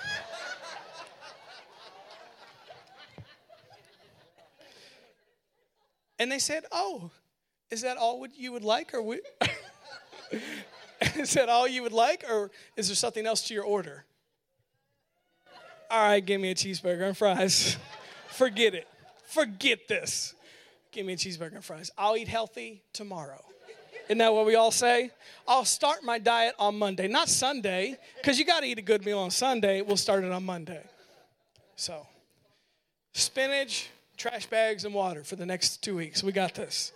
[6.19, 7.11] And they said, Oh,
[7.71, 8.95] is that all you would like?
[8.95, 9.21] Or we-
[11.17, 12.25] is that all you would like?
[12.29, 14.05] Or is there something else to your order?
[15.91, 17.77] All right, give me a cheeseburger and fries.
[18.29, 18.89] Forget it.
[19.27, 20.35] Forget this.
[20.93, 21.91] Give me a cheeseburger and fries.
[21.99, 23.45] I'll eat healthy tomorrow.
[24.07, 25.11] Isn't that what we all say?
[25.49, 29.05] I'll start my diet on Monday, not Sunday, because you got to eat a good
[29.05, 29.81] meal on Sunday.
[29.81, 30.83] We'll start it on Monday.
[31.77, 32.07] So,
[33.13, 36.23] spinach, trash bags, and water for the next two weeks.
[36.23, 36.93] We got this.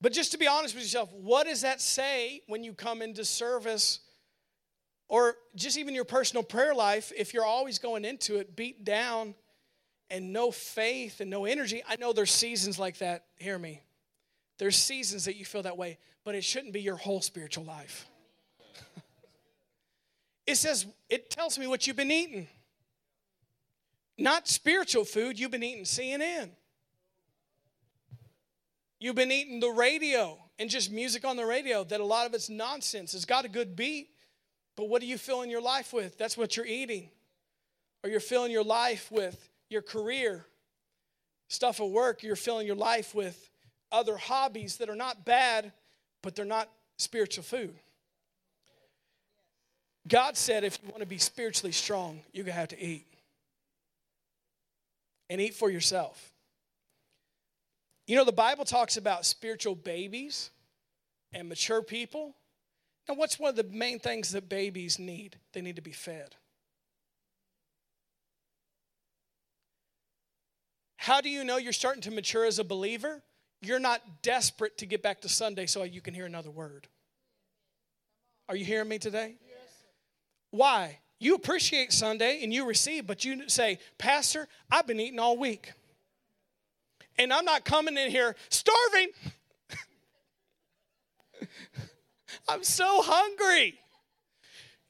[0.00, 3.24] But just to be honest with yourself, what does that say when you come into
[3.24, 4.00] service
[5.08, 9.34] or just even your personal prayer life if you're always going into it beat down
[10.10, 11.82] and no faith and no energy?
[11.88, 13.24] I know there's seasons like that.
[13.36, 13.82] Hear me.
[14.58, 18.06] There's seasons that you feel that way, but it shouldn't be your whole spiritual life.
[20.46, 22.46] it says, it tells me what you've been eating.
[24.18, 26.50] Not spiritual food, you've been eating CNN.
[28.98, 32.34] You've been eating the radio and just music on the radio that a lot of
[32.34, 33.14] it's nonsense.
[33.14, 34.10] It's got a good beat,
[34.76, 36.18] but what are you filling your life with?
[36.18, 37.08] That's what you're eating.
[38.04, 40.44] Or you're filling your life with your career,
[41.48, 42.22] stuff at work.
[42.22, 43.48] You're filling your life with
[43.90, 45.72] other hobbies that are not bad,
[46.22, 47.74] but they're not spiritual food.
[50.06, 53.06] God said if you want to be spiritually strong, you're going to have to eat.
[55.28, 56.32] And eat for yourself.
[58.06, 60.50] You know, the Bible talks about spiritual babies
[61.32, 62.34] and mature people.
[63.08, 65.36] Now, what's one of the main things that babies need?
[65.52, 66.34] They need to be fed.
[71.00, 73.22] How do you know you're starting to mature as a believer?
[73.62, 76.88] You're not desperate to get back to Sunday so you can hear another word.
[78.50, 79.36] Are you hearing me today?
[80.50, 80.98] Why?
[81.18, 85.72] You appreciate Sunday and you receive, but you say, Pastor, I've been eating all week
[87.18, 89.08] and I'm not coming in here starving.
[92.46, 93.80] I'm so hungry.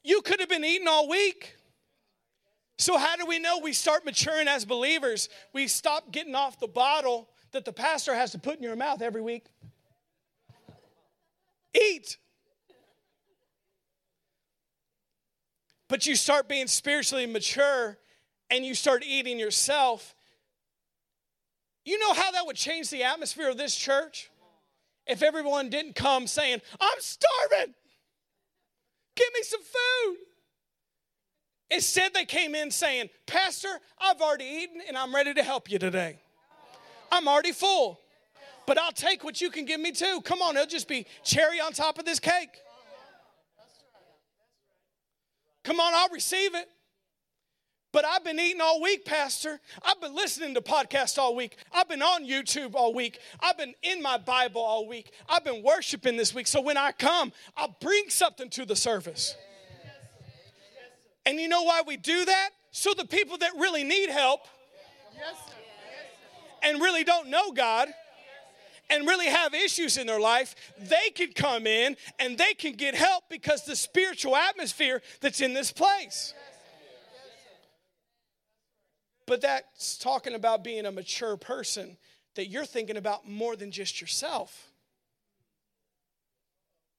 [0.02, 1.54] You could have been eating all week.
[2.80, 5.28] So, how do we know we start maturing as believers?
[5.52, 9.02] We stop getting off the bottle that the pastor has to put in your mouth
[9.02, 9.44] every week.
[11.74, 12.16] Eat.
[15.88, 17.98] But you start being spiritually mature
[18.48, 20.14] and you start eating yourself
[21.84, 24.30] you know how that would change the atmosphere of this church?
[25.06, 27.74] If everyone didn't come saying, I'm starving,
[29.16, 30.16] give me some food.
[31.70, 33.68] Instead, they came in saying, Pastor,
[34.00, 36.18] I've already eaten and I'm ready to help you today.
[37.12, 38.00] I'm already full,
[38.66, 40.20] but I'll take what you can give me too.
[40.24, 42.50] Come on, it'll just be cherry on top of this cake.
[45.62, 46.68] Come on, I'll receive it.
[47.92, 49.60] But I've been eating all week, Pastor.
[49.82, 51.56] I've been listening to podcasts all week.
[51.72, 53.18] I've been on YouTube all week.
[53.40, 55.10] I've been in my Bible all week.
[55.28, 56.46] I've been worshiping this week.
[56.46, 59.34] So when I come, I'll bring something to the service.
[61.26, 62.50] And you know why we do that?
[62.70, 64.40] So the people that really need help
[66.62, 67.88] and really don't know God
[68.90, 72.94] and really have issues in their life, they can come in and they can get
[72.94, 76.34] help because the spiritual atmosphere that's in this place.
[79.26, 81.96] But that's talking about being a mature person
[82.34, 84.72] that you're thinking about more than just yourself.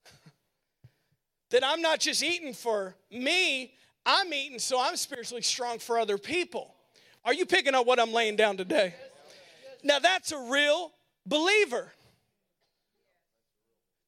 [1.50, 3.74] that I'm not just eating for me,
[4.06, 6.74] I'm eating so I'm spiritually strong for other people.
[7.24, 8.96] Are you picking up what I'm laying down today?
[9.84, 10.92] Now, that's a real
[11.26, 11.92] believer.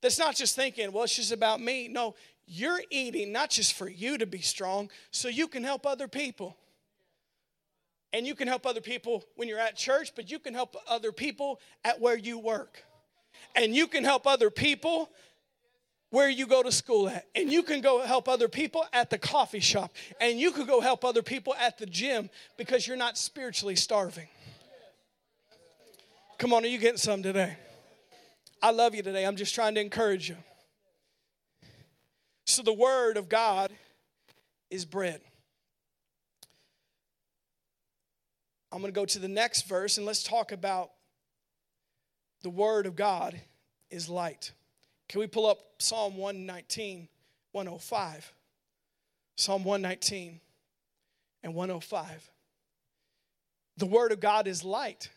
[0.01, 1.87] That's not just thinking, well, it's just about me.
[1.87, 2.15] No,
[2.45, 6.57] you're eating not just for you to be strong, so you can help other people.
[8.11, 11.11] And you can help other people when you're at church, but you can help other
[11.11, 12.83] people at where you work.
[13.55, 15.09] And you can help other people
[16.13, 17.25] where you go to school at.
[17.33, 19.91] And you can go help other people at the coffee shop.
[20.21, 24.27] And you could go help other people at the gym because you're not spiritually starving.
[26.37, 27.57] Come on, are you getting some today?
[28.61, 29.25] I love you today.
[29.25, 30.35] I'm just trying to encourage you.
[32.45, 33.71] So, the Word of God
[34.69, 35.19] is bread.
[38.71, 40.91] I'm going to go to the next verse and let's talk about
[42.43, 43.41] the Word of God
[43.89, 44.51] is light.
[45.13, 47.07] Can we pull up Psalm 119,
[47.51, 48.33] 105?
[49.35, 50.39] Psalm 119
[51.43, 52.31] and 105.
[53.77, 55.11] The Word of God is light.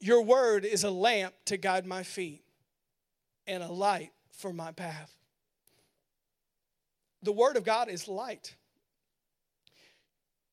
[0.00, 2.42] Your Word is a lamp to guide my feet
[3.46, 5.16] and a light for my path.
[7.22, 8.54] The Word of God is light.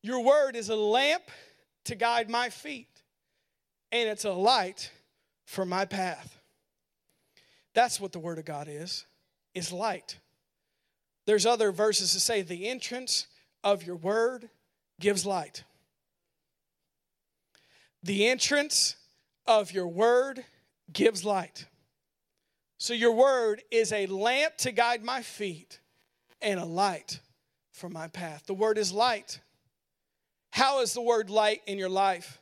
[0.00, 1.24] Your word is a lamp
[1.84, 3.02] to guide my feet,
[3.92, 4.90] and it's a light
[5.44, 6.40] for my path.
[7.74, 9.04] That's what the word of God is,
[9.54, 10.18] is light.
[11.26, 13.26] There's other verses that say the entrance
[13.62, 14.48] of your word
[15.00, 15.64] gives light.
[18.02, 18.96] The entrance
[19.46, 20.44] of your word
[20.92, 21.66] gives light.
[22.78, 25.80] So your word is a lamp to guide my feet
[26.42, 27.20] and a light
[27.72, 28.44] for my path.
[28.46, 29.40] The word is light.
[30.50, 32.40] How is the word light in your life?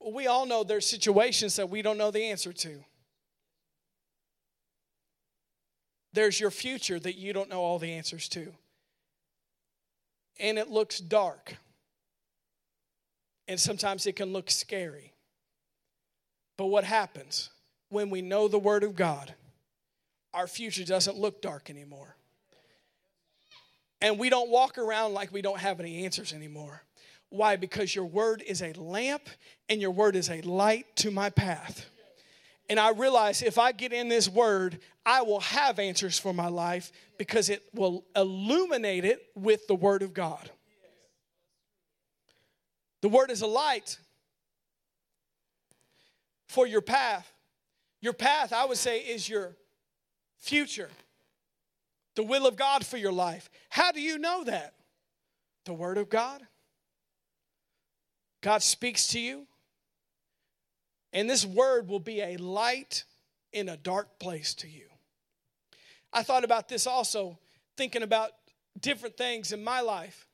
[0.00, 2.82] Well, we all know there's situations that we don't know the answer to.
[6.12, 8.52] There's your future that you don't know all the answers to.
[10.40, 11.56] And it looks dark.
[13.48, 15.12] And sometimes it can look scary.
[16.56, 17.50] But what happens
[17.90, 19.34] when we know the Word of God?
[20.34, 22.16] Our future doesn't look dark anymore.
[24.00, 26.82] And we don't walk around like we don't have any answers anymore.
[27.30, 27.56] Why?
[27.56, 29.28] Because your word is a lamp
[29.68, 31.86] and your word is a light to my path.
[32.68, 36.48] And I realize if I get in this word, I will have answers for my
[36.48, 40.50] life because it will illuminate it with the word of God.
[43.02, 43.98] The word is a light
[46.48, 47.30] for your path.
[48.00, 49.56] Your path, I would say, is your
[50.38, 50.90] future,
[52.14, 53.48] the will of God for your life.
[53.68, 54.74] How do you know that?
[55.64, 56.42] The word of God.
[58.42, 59.46] God speaks to you,
[61.16, 63.04] and this word will be a light
[63.50, 64.84] in a dark place to you.
[66.12, 67.38] I thought about this also,
[67.74, 68.32] thinking about
[68.78, 70.28] different things in my life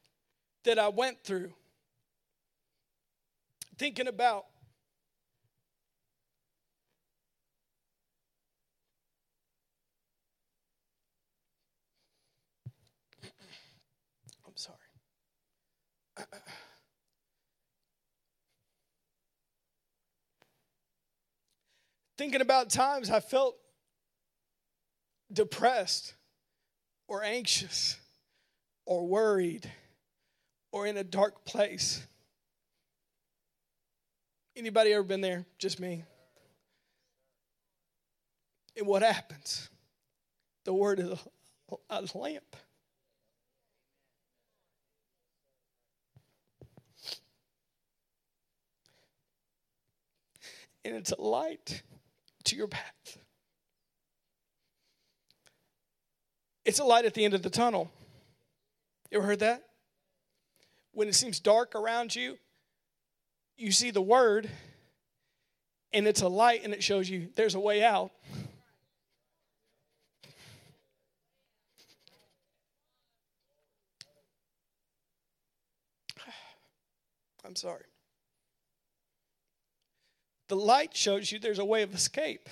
[0.64, 1.54] that I went through.
[3.78, 4.46] Thinking about
[14.44, 14.78] I'm sorry.
[22.22, 23.56] Thinking about times I felt
[25.32, 26.14] depressed
[27.08, 27.98] or anxious
[28.86, 29.68] or worried
[30.70, 32.06] or in a dark place.
[34.54, 35.46] Anybody ever been there?
[35.58, 36.04] Just me.
[38.76, 39.68] And what happens?
[40.64, 42.54] The word is a, a lamp.
[50.84, 51.82] And it's a light
[52.44, 53.18] to your path.
[56.64, 57.90] It's a light at the end of the tunnel.
[59.10, 59.62] You ever heard that?
[60.92, 62.38] When it seems dark around you,
[63.56, 64.48] you see the word
[65.92, 68.12] and it's a light and it shows you there's a way out.
[77.44, 77.91] I'm sorry.
[80.52, 82.46] The light shows you there's a way of escape.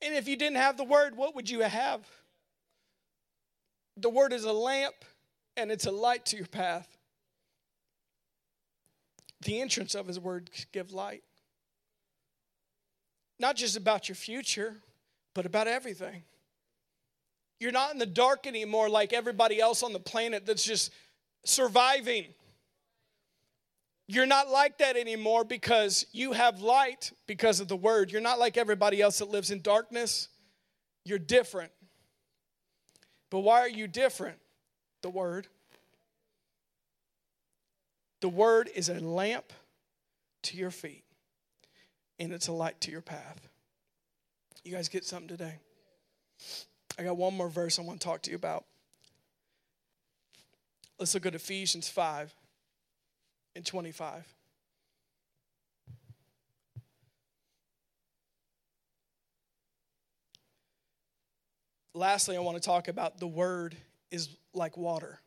[0.00, 2.08] And if you didn't have the word, what would you have?
[3.98, 4.94] The word is a lamp
[5.58, 6.88] and it's a light to your path.
[9.42, 11.22] The entrance of his word give light.
[13.38, 14.76] Not just about your future,
[15.34, 16.22] but about everything.
[17.60, 20.94] You're not in the dark anymore like everybody else on the planet that's just
[21.44, 22.28] surviving.
[24.08, 28.12] You're not like that anymore because you have light because of the word.
[28.12, 30.28] You're not like everybody else that lives in darkness.
[31.04, 31.72] You're different.
[33.30, 34.38] But why are you different?
[35.02, 35.48] The word.
[38.20, 39.52] The word is a lamp
[40.44, 41.04] to your feet,
[42.18, 43.48] and it's a light to your path.
[44.64, 45.56] You guys get something today?
[46.98, 48.64] I got one more verse I want to talk to you about.
[50.98, 52.34] Let's look at Ephesians 5
[53.56, 54.24] and 25.
[61.94, 63.74] Lastly, I want to talk about the word
[64.10, 65.18] is like water.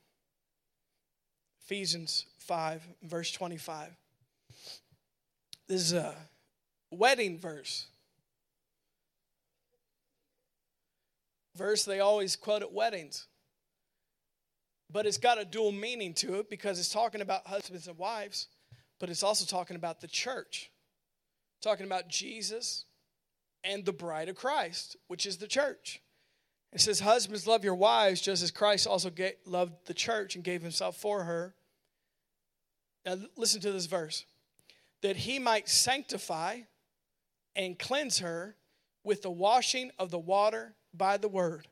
[1.66, 3.90] Ephesians 5, verse 25.
[5.68, 6.16] This is a
[6.92, 7.88] wedding verse.
[11.56, 13.26] Verse they always quote at weddings
[14.92, 18.48] but it's got a dual meaning to it because it's talking about husbands and wives,
[19.00, 20.72] but it's also talking about the church,
[21.62, 22.86] talking about Jesus
[23.64, 26.02] and the bride of Christ, which is the church.
[26.72, 29.12] It says, Husbands, love your wives just as Christ also
[29.46, 31.56] loved the church and gave himself for her.
[33.06, 34.26] Now, listen to this verse
[35.02, 36.60] that he might sanctify
[37.56, 38.56] and cleanse her
[39.04, 41.68] with the washing of the water by the word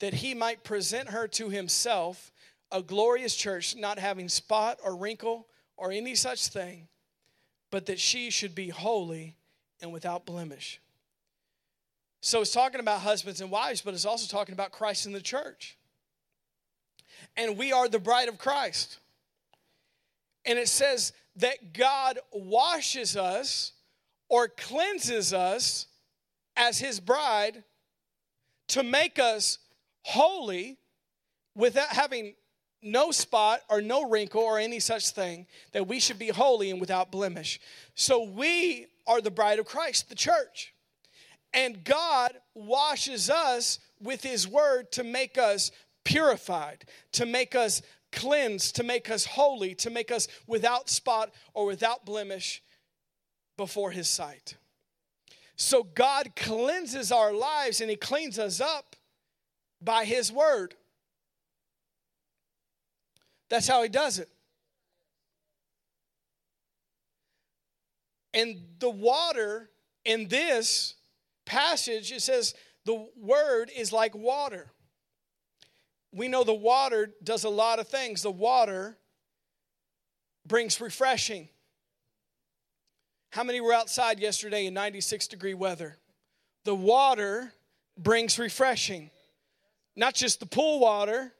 [0.00, 2.32] that he might present her to himself
[2.70, 6.88] a glorious church, not having spot or wrinkle or any such thing,
[7.70, 9.36] but that she should be holy
[9.80, 10.80] and without blemish.
[12.20, 15.20] So it's talking about husbands and wives, but it's also talking about Christ and the
[15.20, 15.76] church.
[17.36, 18.98] And we are the bride of Christ.
[20.44, 23.72] And it says that God washes us
[24.28, 25.86] or cleanses us
[26.56, 27.62] as his bride
[28.68, 29.58] to make us
[30.04, 30.78] holy
[31.56, 32.34] without having
[32.82, 36.80] no spot or no wrinkle or any such thing, that we should be holy and
[36.80, 37.58] without blemish.
[37.94, 40.74] So we are the bride of Christ, the church.
[41.52, 45.70] And God washes us with His word to make us
[46.04, 47.80] purified, to make us
[48.12, 52.62] cleansed, to make us holy, to make us without spot or without blemish
[53.56, 54.56] before His sight.
[55.56, 58.96] So God cleanses our lives and He cleans us up
[59.84, 60.74] by His word.
[63.50, 64.28] That's how He does it.
[68.32, 69.70] And the water
[70.04, 70.94] in this
[71.44, 72.54] passage, it says
[72.84, 74.70] the word is like water.
[76.12, 78.22] We know the water does a lot of things.
[78.22, 78.96] The water
[80.46, 81.48] brings refreshing.
[83.30, 85.96] How many were outside yesterday in 96 degree weather?
[86.64, 87.52] The water
[87.98, 89.10] brings refreshing.
[89.96, 91.32] Not just the pool water,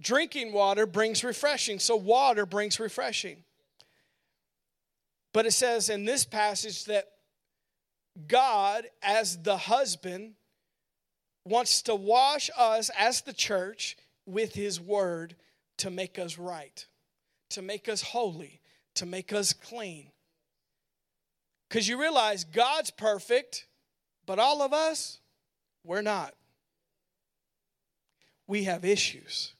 [0.00, 1.78] drinking water brings refreshing.
[1.78, 3.44] So, water brings refreshing.
[5.32, 7.08] But it says in this passage that
[8.26, 10.34] God, as the husband,
[11.44, 13.96] wants to wash us as the church
[14.26, 15.36] with his word
[15.78, 16.86] to make us right,
[17.50, 18.60] to make us holy,
[18.94, 20.10] to make us clean.
[21.68, 23.66] Because you realize God's perfect,
[24.26, 25.20] but all of us,
[25.84, 26.34] we're not
[28.50, 29.54] we have issues.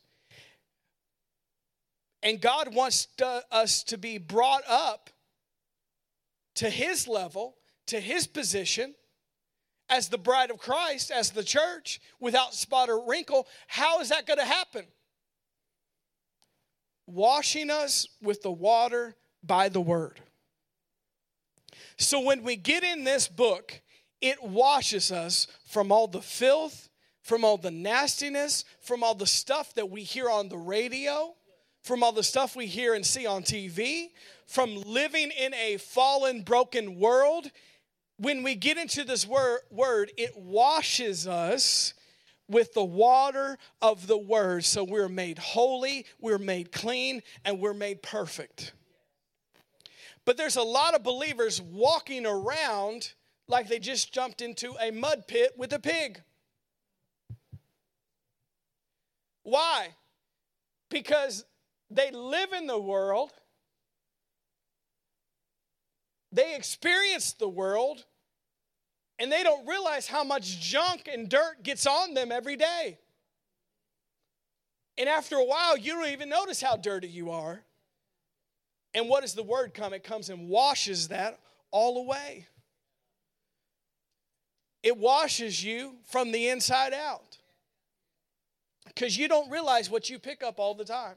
[2.22, 5.08] And God wants to, us to be brought up
[6.56, 7.54] to His level,
[7.86, 8.94] to His position
[9.88, 13.46] as the bride of Christ, as the church, without spot or wrinkle.
[13.68, 14.84] How is that going to happen?
[17.06, 20.20] Washing us with the water by the word.
[21.96, 23.80] So when we get in this book,
[24.20, 26.89] it washes us from all the filth
[27.22, 31.34] from all the nastiness, from all the stuff that we hear on the radio,
[31.82, 34.08] from all the stuff we hear and see on TV,
[34.46, 37.50] from living in a fallen, broken world.
[38.18, 41.94] When we get into this word, word it washes us
[42.48, 44.64] with the water of the word.
[44.64, 48.72] So we're made holy, we're made clean, and we're made perfect.
[50.24, 53.14] But there's a lot of believers walking around
[53.48, 56.20] like they just jumped into a mud pit with a pig.
[59.42, 59.88] Why?
[60.90, 61.44] Because
[61.90, 63.32] they live in the world,
[66.32, 68.04] they experience the world,
[69.18, 72.98] and they don't realize how much junk and dirt gets on them every day.
[74.96, 77.62] And after a while, you don't even notice how dirty you are.
[78.92, 79.92] And what does the word come?
[79.92, 81.38] It comes and washes that
[81.70, 82.46] all away.
[84.82, 87.39] It washes you from the inside out.
[88.94, 91.14] Because you don't realize what you pick up all the time.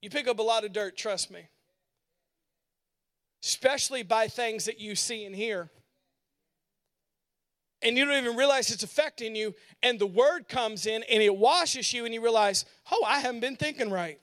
[0.00, 1.40] You pick up a lot of dirt, trust me.
[3.42, 5.68] Especially by things that you see and hear.
[7.82, 9.54] And you don't even realize it's affecting you.
[9.82, 13.40] And the word comes in and it washes you, and you realize, oh, I haven't
[13.40, 14.20] been thinking right.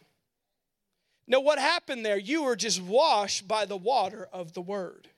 [1.28, 2.18] Now, what happened there?
[2.18, 5.10] You were just washed by the water of the word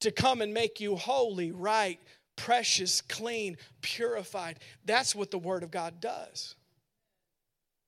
[0.00, 2.00] to come and make you holy, right,
[2.40, 4.58] precious, clean, purified.
[4.86, 6.54] That's what the Word of God does.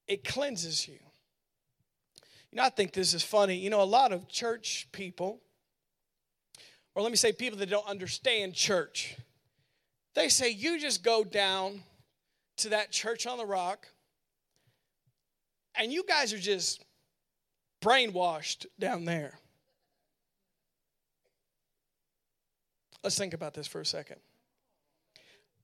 [0.06, 0.98] It cleanses you.
[2.50, 3.56] You know, I think this is funny.
[3.56, 5.40] You know, a lot of church people,
[6.94, 9.16] or let me say people that don't understand church,
[10.14, 11.82] they say you just go down
[12.58, 13.88] to that church on the rock
[15.74, 16.84] and you guys are just
[17.82, 19.38] brainwashed down there.
[23.02, 24.20] Let's think about this for a second.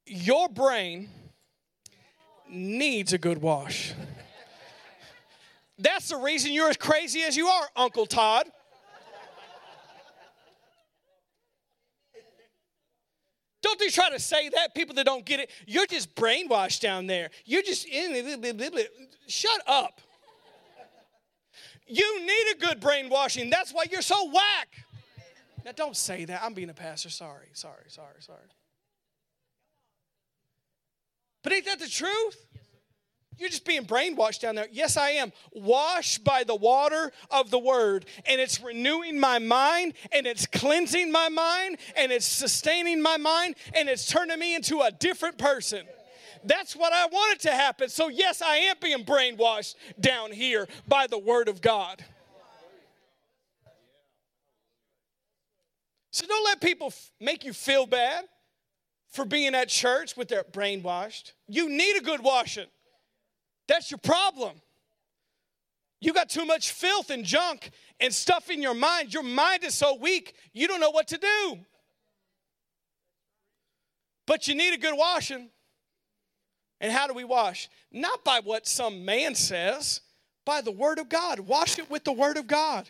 [0.09, 1.09] Your brain
[2.49, 3.93] needs a good wash.
[5.79, 8.47] That's the reason you're as crazy as you are, Uncle Todd.
[13.61, 14.75] Don't they try to say that?
[14.75, 17.31] People that don't get it, you're just brainwashed down there.
[17.45, 18.43] You're just in.
[19.27, 20.01] Shut up.
[21.87, 23.51] You need a good brainwashing.
[23.51, 24.69] That's why you're so whack.
[25.65, 26.43] Now, don't say that.
[26.43, 27.11] I'm being a pastor.
[27.11, 28.39] Sorry, sorry, sorry, sorry.
[31.49, 32.47] But ain't that the truth?
[33.39, 34.67] You're just being brainwashed down there.
[34.71, 35.33] Yes, I am.
[35.51, 41.11] Washed by the water of the word, and it's renewing my mind, and it's cleansing
[41.11, 45.87] my mind, and it's sustaining my mind, and it's turning me into a different person.
[46.45, 47.89] That's what I wanted to happen.
[47.89, 52.05] So, yes, I am being brainwashed down here by the word of God.
[56.11, 58.27] So don't let people f- make you feel bad
[59.09, 61.33] for being at church with their brainwashed.
[61.47, 62.67] You need a good washing.
[63.67, 64.61] That's your problem.
[66.01, 69.13] You got too much filth and junk and stuff in your mind.
[69.13, 71.59] Your mind is so weak, you don't know what to do.
[74.27, 75.49] But you need a good washing.
[76.81, 77.69] And how do we wash?
[77.91, 80.03] Not by what some man says,
[80.45, 81.41] by the Word of God.
[81.41, 82.89] Wash it with the Word of God.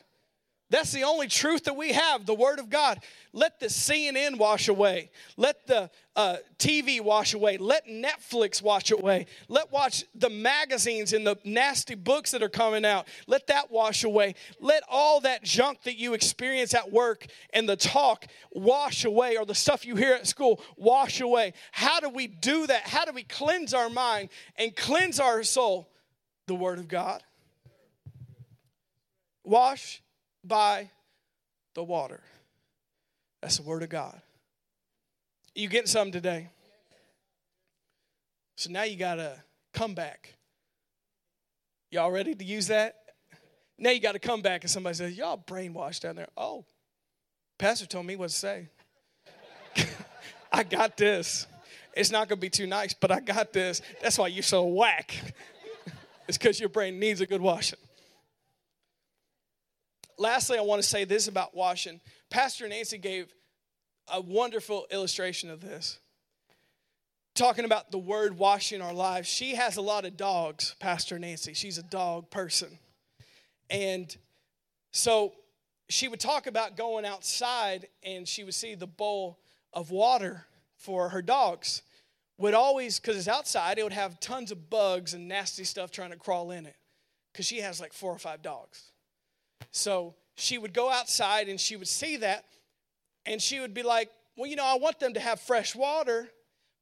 [0.71, 3.01] That's the only truth that we have, the Word of God.
[3.33, 5.11] Let the CNN wash away.
[5.39, 7.57] Let the uh, TV wash away.
[7.57, 9.27] Let Netflix wash away.
[9.49, 13.09] Let watch the magazines and the nasty books that are coming out.
[13.27, 14.35] Let that wash away.
[14.61, 19.47] Let all that junk that you experience at work and the talk wash away, or
[19.47, 21.55] the stuff you hear at school wash away.
[21.73, 22.83] How do we do that?
[22.83, 25.89] How do we cleanse our mind and cleanse our soul?
[26.47, 27.23] The Word of God.
[29.45, 30.03] Wash
[30.49, 30.90] by
[31.74, 32.20] the water.
[33.40, 34.20] That's the word of God.
[35.55, 36.49] You getting something today?
[38.57, 39.40] So now you got to
[39.72, 40.34] come back.
[41.90, 42.96] Y'all ready to use that?
[43.78, 46.28] Now you got to come back and somebody says, Y'all brainwashed down there.
[46.36, 46.64] Oh,
[47.59, 48.68] Pastor told me what to say.
[50.53, 51.46] I got this.
[51.94, 53.82] It's not going to be too nice, but I got this.
[54.03, 55.14] That's why you're so whack.
[56.28, 57.78] it's because your brain needs a good washing
[60.19, 62.01] lastly, I want to say this about washing.
[62.31, 63.33] Pastor Nancy gave
[64.12, 65.99] a wonderful illustration of this.
[67.35, 69.29] Talking about the word washing our lives.
[69.29, 71.55] She has a lot of dogs, Pastor Nancy.
[71.55, 72.79] She's a dog person.
[73.71, 74.14] And
[74.91, 75.35] so
[75.89, 79.39] she would talk about going outside and she would see the bowl
[79.73, 80.47] of water
[80.77, 81.83] for her dogs.
[82.39, 86.11] Would always, because it's outside, it would have tons of bugs and nasty stuff trying
[86.11, 86.77] to crawl in it.
[87.33, 88.91] Because she has like four or five dogs.
[89.71, 92.45] So she would go outside and she would see that
[93.27, 96.29] and she would be like, Well, you know, I want them to have fresh water,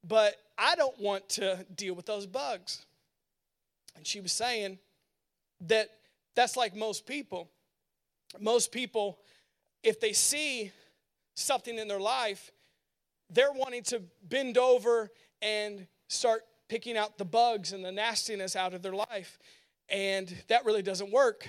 [0.04, 2.86] but I don't want to deal with those bugs.
[3.96, 4.78] And she was saying
[5.62, 5.88] that
[6.34, 7.50] that's like most people.
[8.38, 9.18] Most people,
[9.82, 10.72] if they see
[11.34, 12.50] something in their life,
[13.30, 15.10] they're wanting to bend over
[15.42, 19.38] and start picking out the bugs and the nastiness out of their life.
[19.88, 21.48] And that really doesn't work.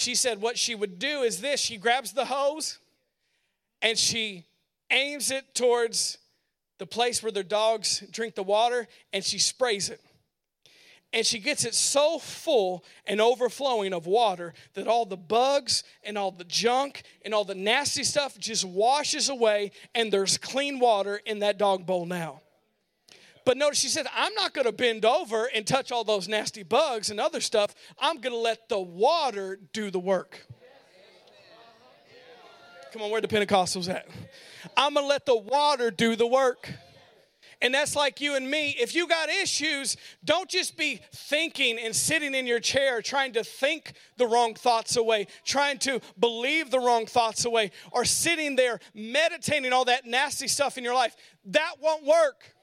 [0.00, 2.78] She said what she would do is this she grabs the hose
[3.82, 4.46] and she
[4.90, 6.16] aims it towards
[6.78, 10.00] the place where their dogs drink the water and she sprays it.
[11.12, 16.16] And she gets it so full and overflowing of water that all the bugs and
[16.16, 21.20] all the junk and all the nasty stuff just washes away, and there's clean water
[21.26, 22.40] in that dog bowl now.
[23.44, 26.62] But notice she said, I'm not going to bend over and touch all those nasty
[26.62, 27.74] bugs and other stuff.
[27.98, 30.46] I'm going to let the water do the work.
[32.92, 34.08] Come on, where the Pentecostals at?
[34.76, 36.68] I'm going to let the water do the work.
[37.62, 38.74] And that's like you and me.
[38.80, 43.44] If you got issues, don't just be thinking and sitting in your chair trying to
[43.44, 48.80] think the wrong thoughts away, trying to believe the wrong thoughts away, or sitting there
[48.94, 51.14] meditating all that nasty stuff in your life.
[51.44, 52.54] That won't work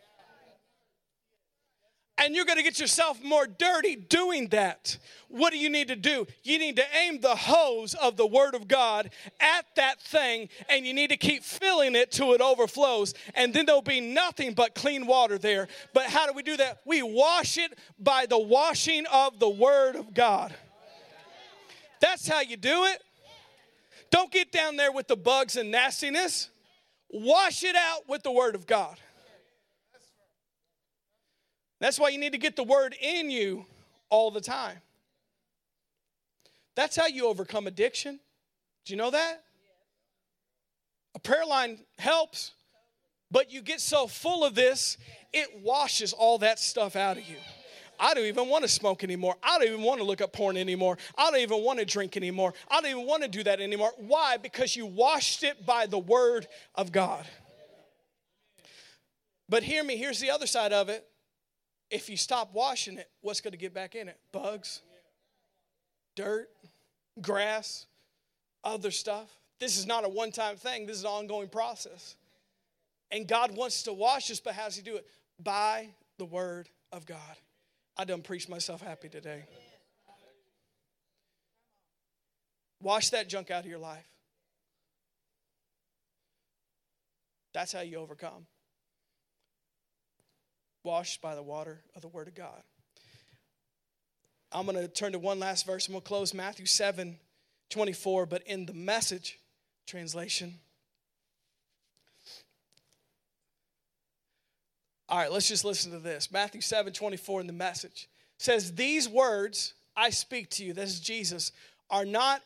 [2.17, 4.97] and you're going to get yourself more dirty doing that.
[5.29, 6.25] What do you need to do?
[6.43, 9.09] You need to aim the hose of the Word of God
[9.39, 13.13] at that thing, and you need to keep filling it till it overflows.
[13.35, 15.67] And then there'll be nothing but clean water there.
[15.93, 16.79] But how do we do that?
[16.85, 20.55] We wash it by the washing of the Word of God.
[21.99, 23.01] That's how you do it.
[24.09, 26.49] Don't get down there with the bugs and nastiness.
[27.09, 28.97] Wash it out with the Word of God.
[31.79, 33.65] That's why you need to get the word in you
[34.09, 34.77] all the time.
[36.75, 38.19] That's how you overcome addiction.
[38.85, 39.43] Do you know that?
[41.15, 42.51] A prayer line helps,
[43.31, 44.97] but you get so full of this,
[45.33, 47.37] it washes all that stuff out of you.
[47.99, 49.35] I don't even want to smoke anymore.
[49.41, 50.99] I don't even want to look at porn anymore.
[51.17, 52.53] I don't even want to drink anymore.
[52.69, 53.91] I don't even want to do that anymore.
[53.97, 54.37] Why?
[54.37, 57.25] Because you washed it by the word of God.
[59.49, 61.07] But hear me, here's the other side of it
[61.89, 64.17] if you stop washing it, what's going to get back in it?
[64.31, 64.81] Bugs,
[66.15, 66.49] dirt,
[67.21, 67.85] grass,
[68.63, 69.29] other stuff.
[69.59, 72.15] This is not a one time thing, this is an ongoing process.
[73.09, 75.05] And God wants to wash us, but how does He do it?
[75.41, 77.19] By the Word of God.
[77.95, 79.45] I done preached myself happy today.
[82.81, 84.07] Wash that junk out of your life.
[87.53, 88.45] That's how you overcome
[90.87, 92.63] washed by the water of the Word of God.
[94.53, 97.17] I'm going to turn to one last verse and we'll close Matthew 7
[97.69, 99.37] 24, but in the message
[99.85, 100.53] translation.
[105.09, 106.31] All right, let's just listen to this.
[106.31, 108.07] Matthew 7 24 in the message
[108.37, 111.51] says, These words I speak to you, this is Jesus,
[111.89, 112.41] are not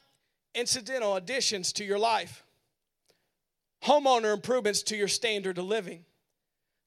[0.56, 2.44] incidental additions to your life,
[3.84, 6.06] homeowner improvements to your standard of living.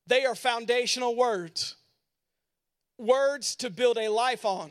[0.07, 1.77] They are foundational words,
[2.99, 4.71] words to build a life on.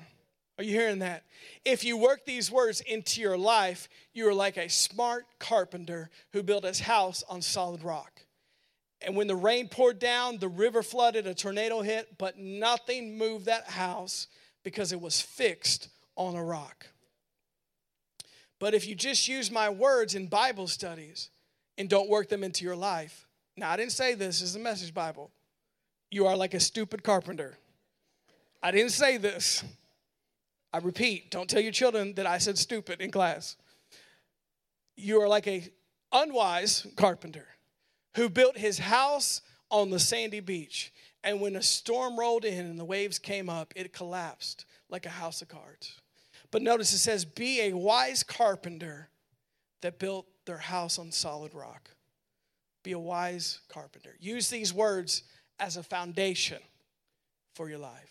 [0.57, 1.23] Are you hearing that?
[1.65, 6.43] If you work these words into your life, you are like a smart carpenter who
[6.43, 8.21] built his house on solid rock.
[9.01, 13.45] And when the rain poured down, the river flooded, a tornado hit, but nothing moved
[13.45, 14.27] that house
[14.63, 16.87] because it was fixed on a rock.
[18.59, 21.31] But if you just use my words in Bible studies
[21.77, 24.59] and don't work them into your life, now, I didn't say this, this is a
[24.59, 25.31] message Bible.
[26.09, 27.57] You are like a stupid carpenter.
[28.61, 29.63] I didn't say this.
[30.71, 33.57] I repeat, don't tell your children that I said stupid in class.
[34.95, 35.69] You are like a
[36.11, 37.47] unwise carpenter
[38.15, 40.91] who built his house on the sandy beach.
[41.23, 45.09] And when a storm rolled in and the waves came up, it collapsed like a
[45.09, 45.99] house of cards.
[46.51, 49.09] But notice it says, Be a wise carpenter
[49.81, 51.89] that built their house on solid rock.
[52.83, 54.15] Be a wise carpenter.
[54.19, 55.23] Use these words
[55.59, 56.59] as a foundation
[57.55, 58.01] for your life.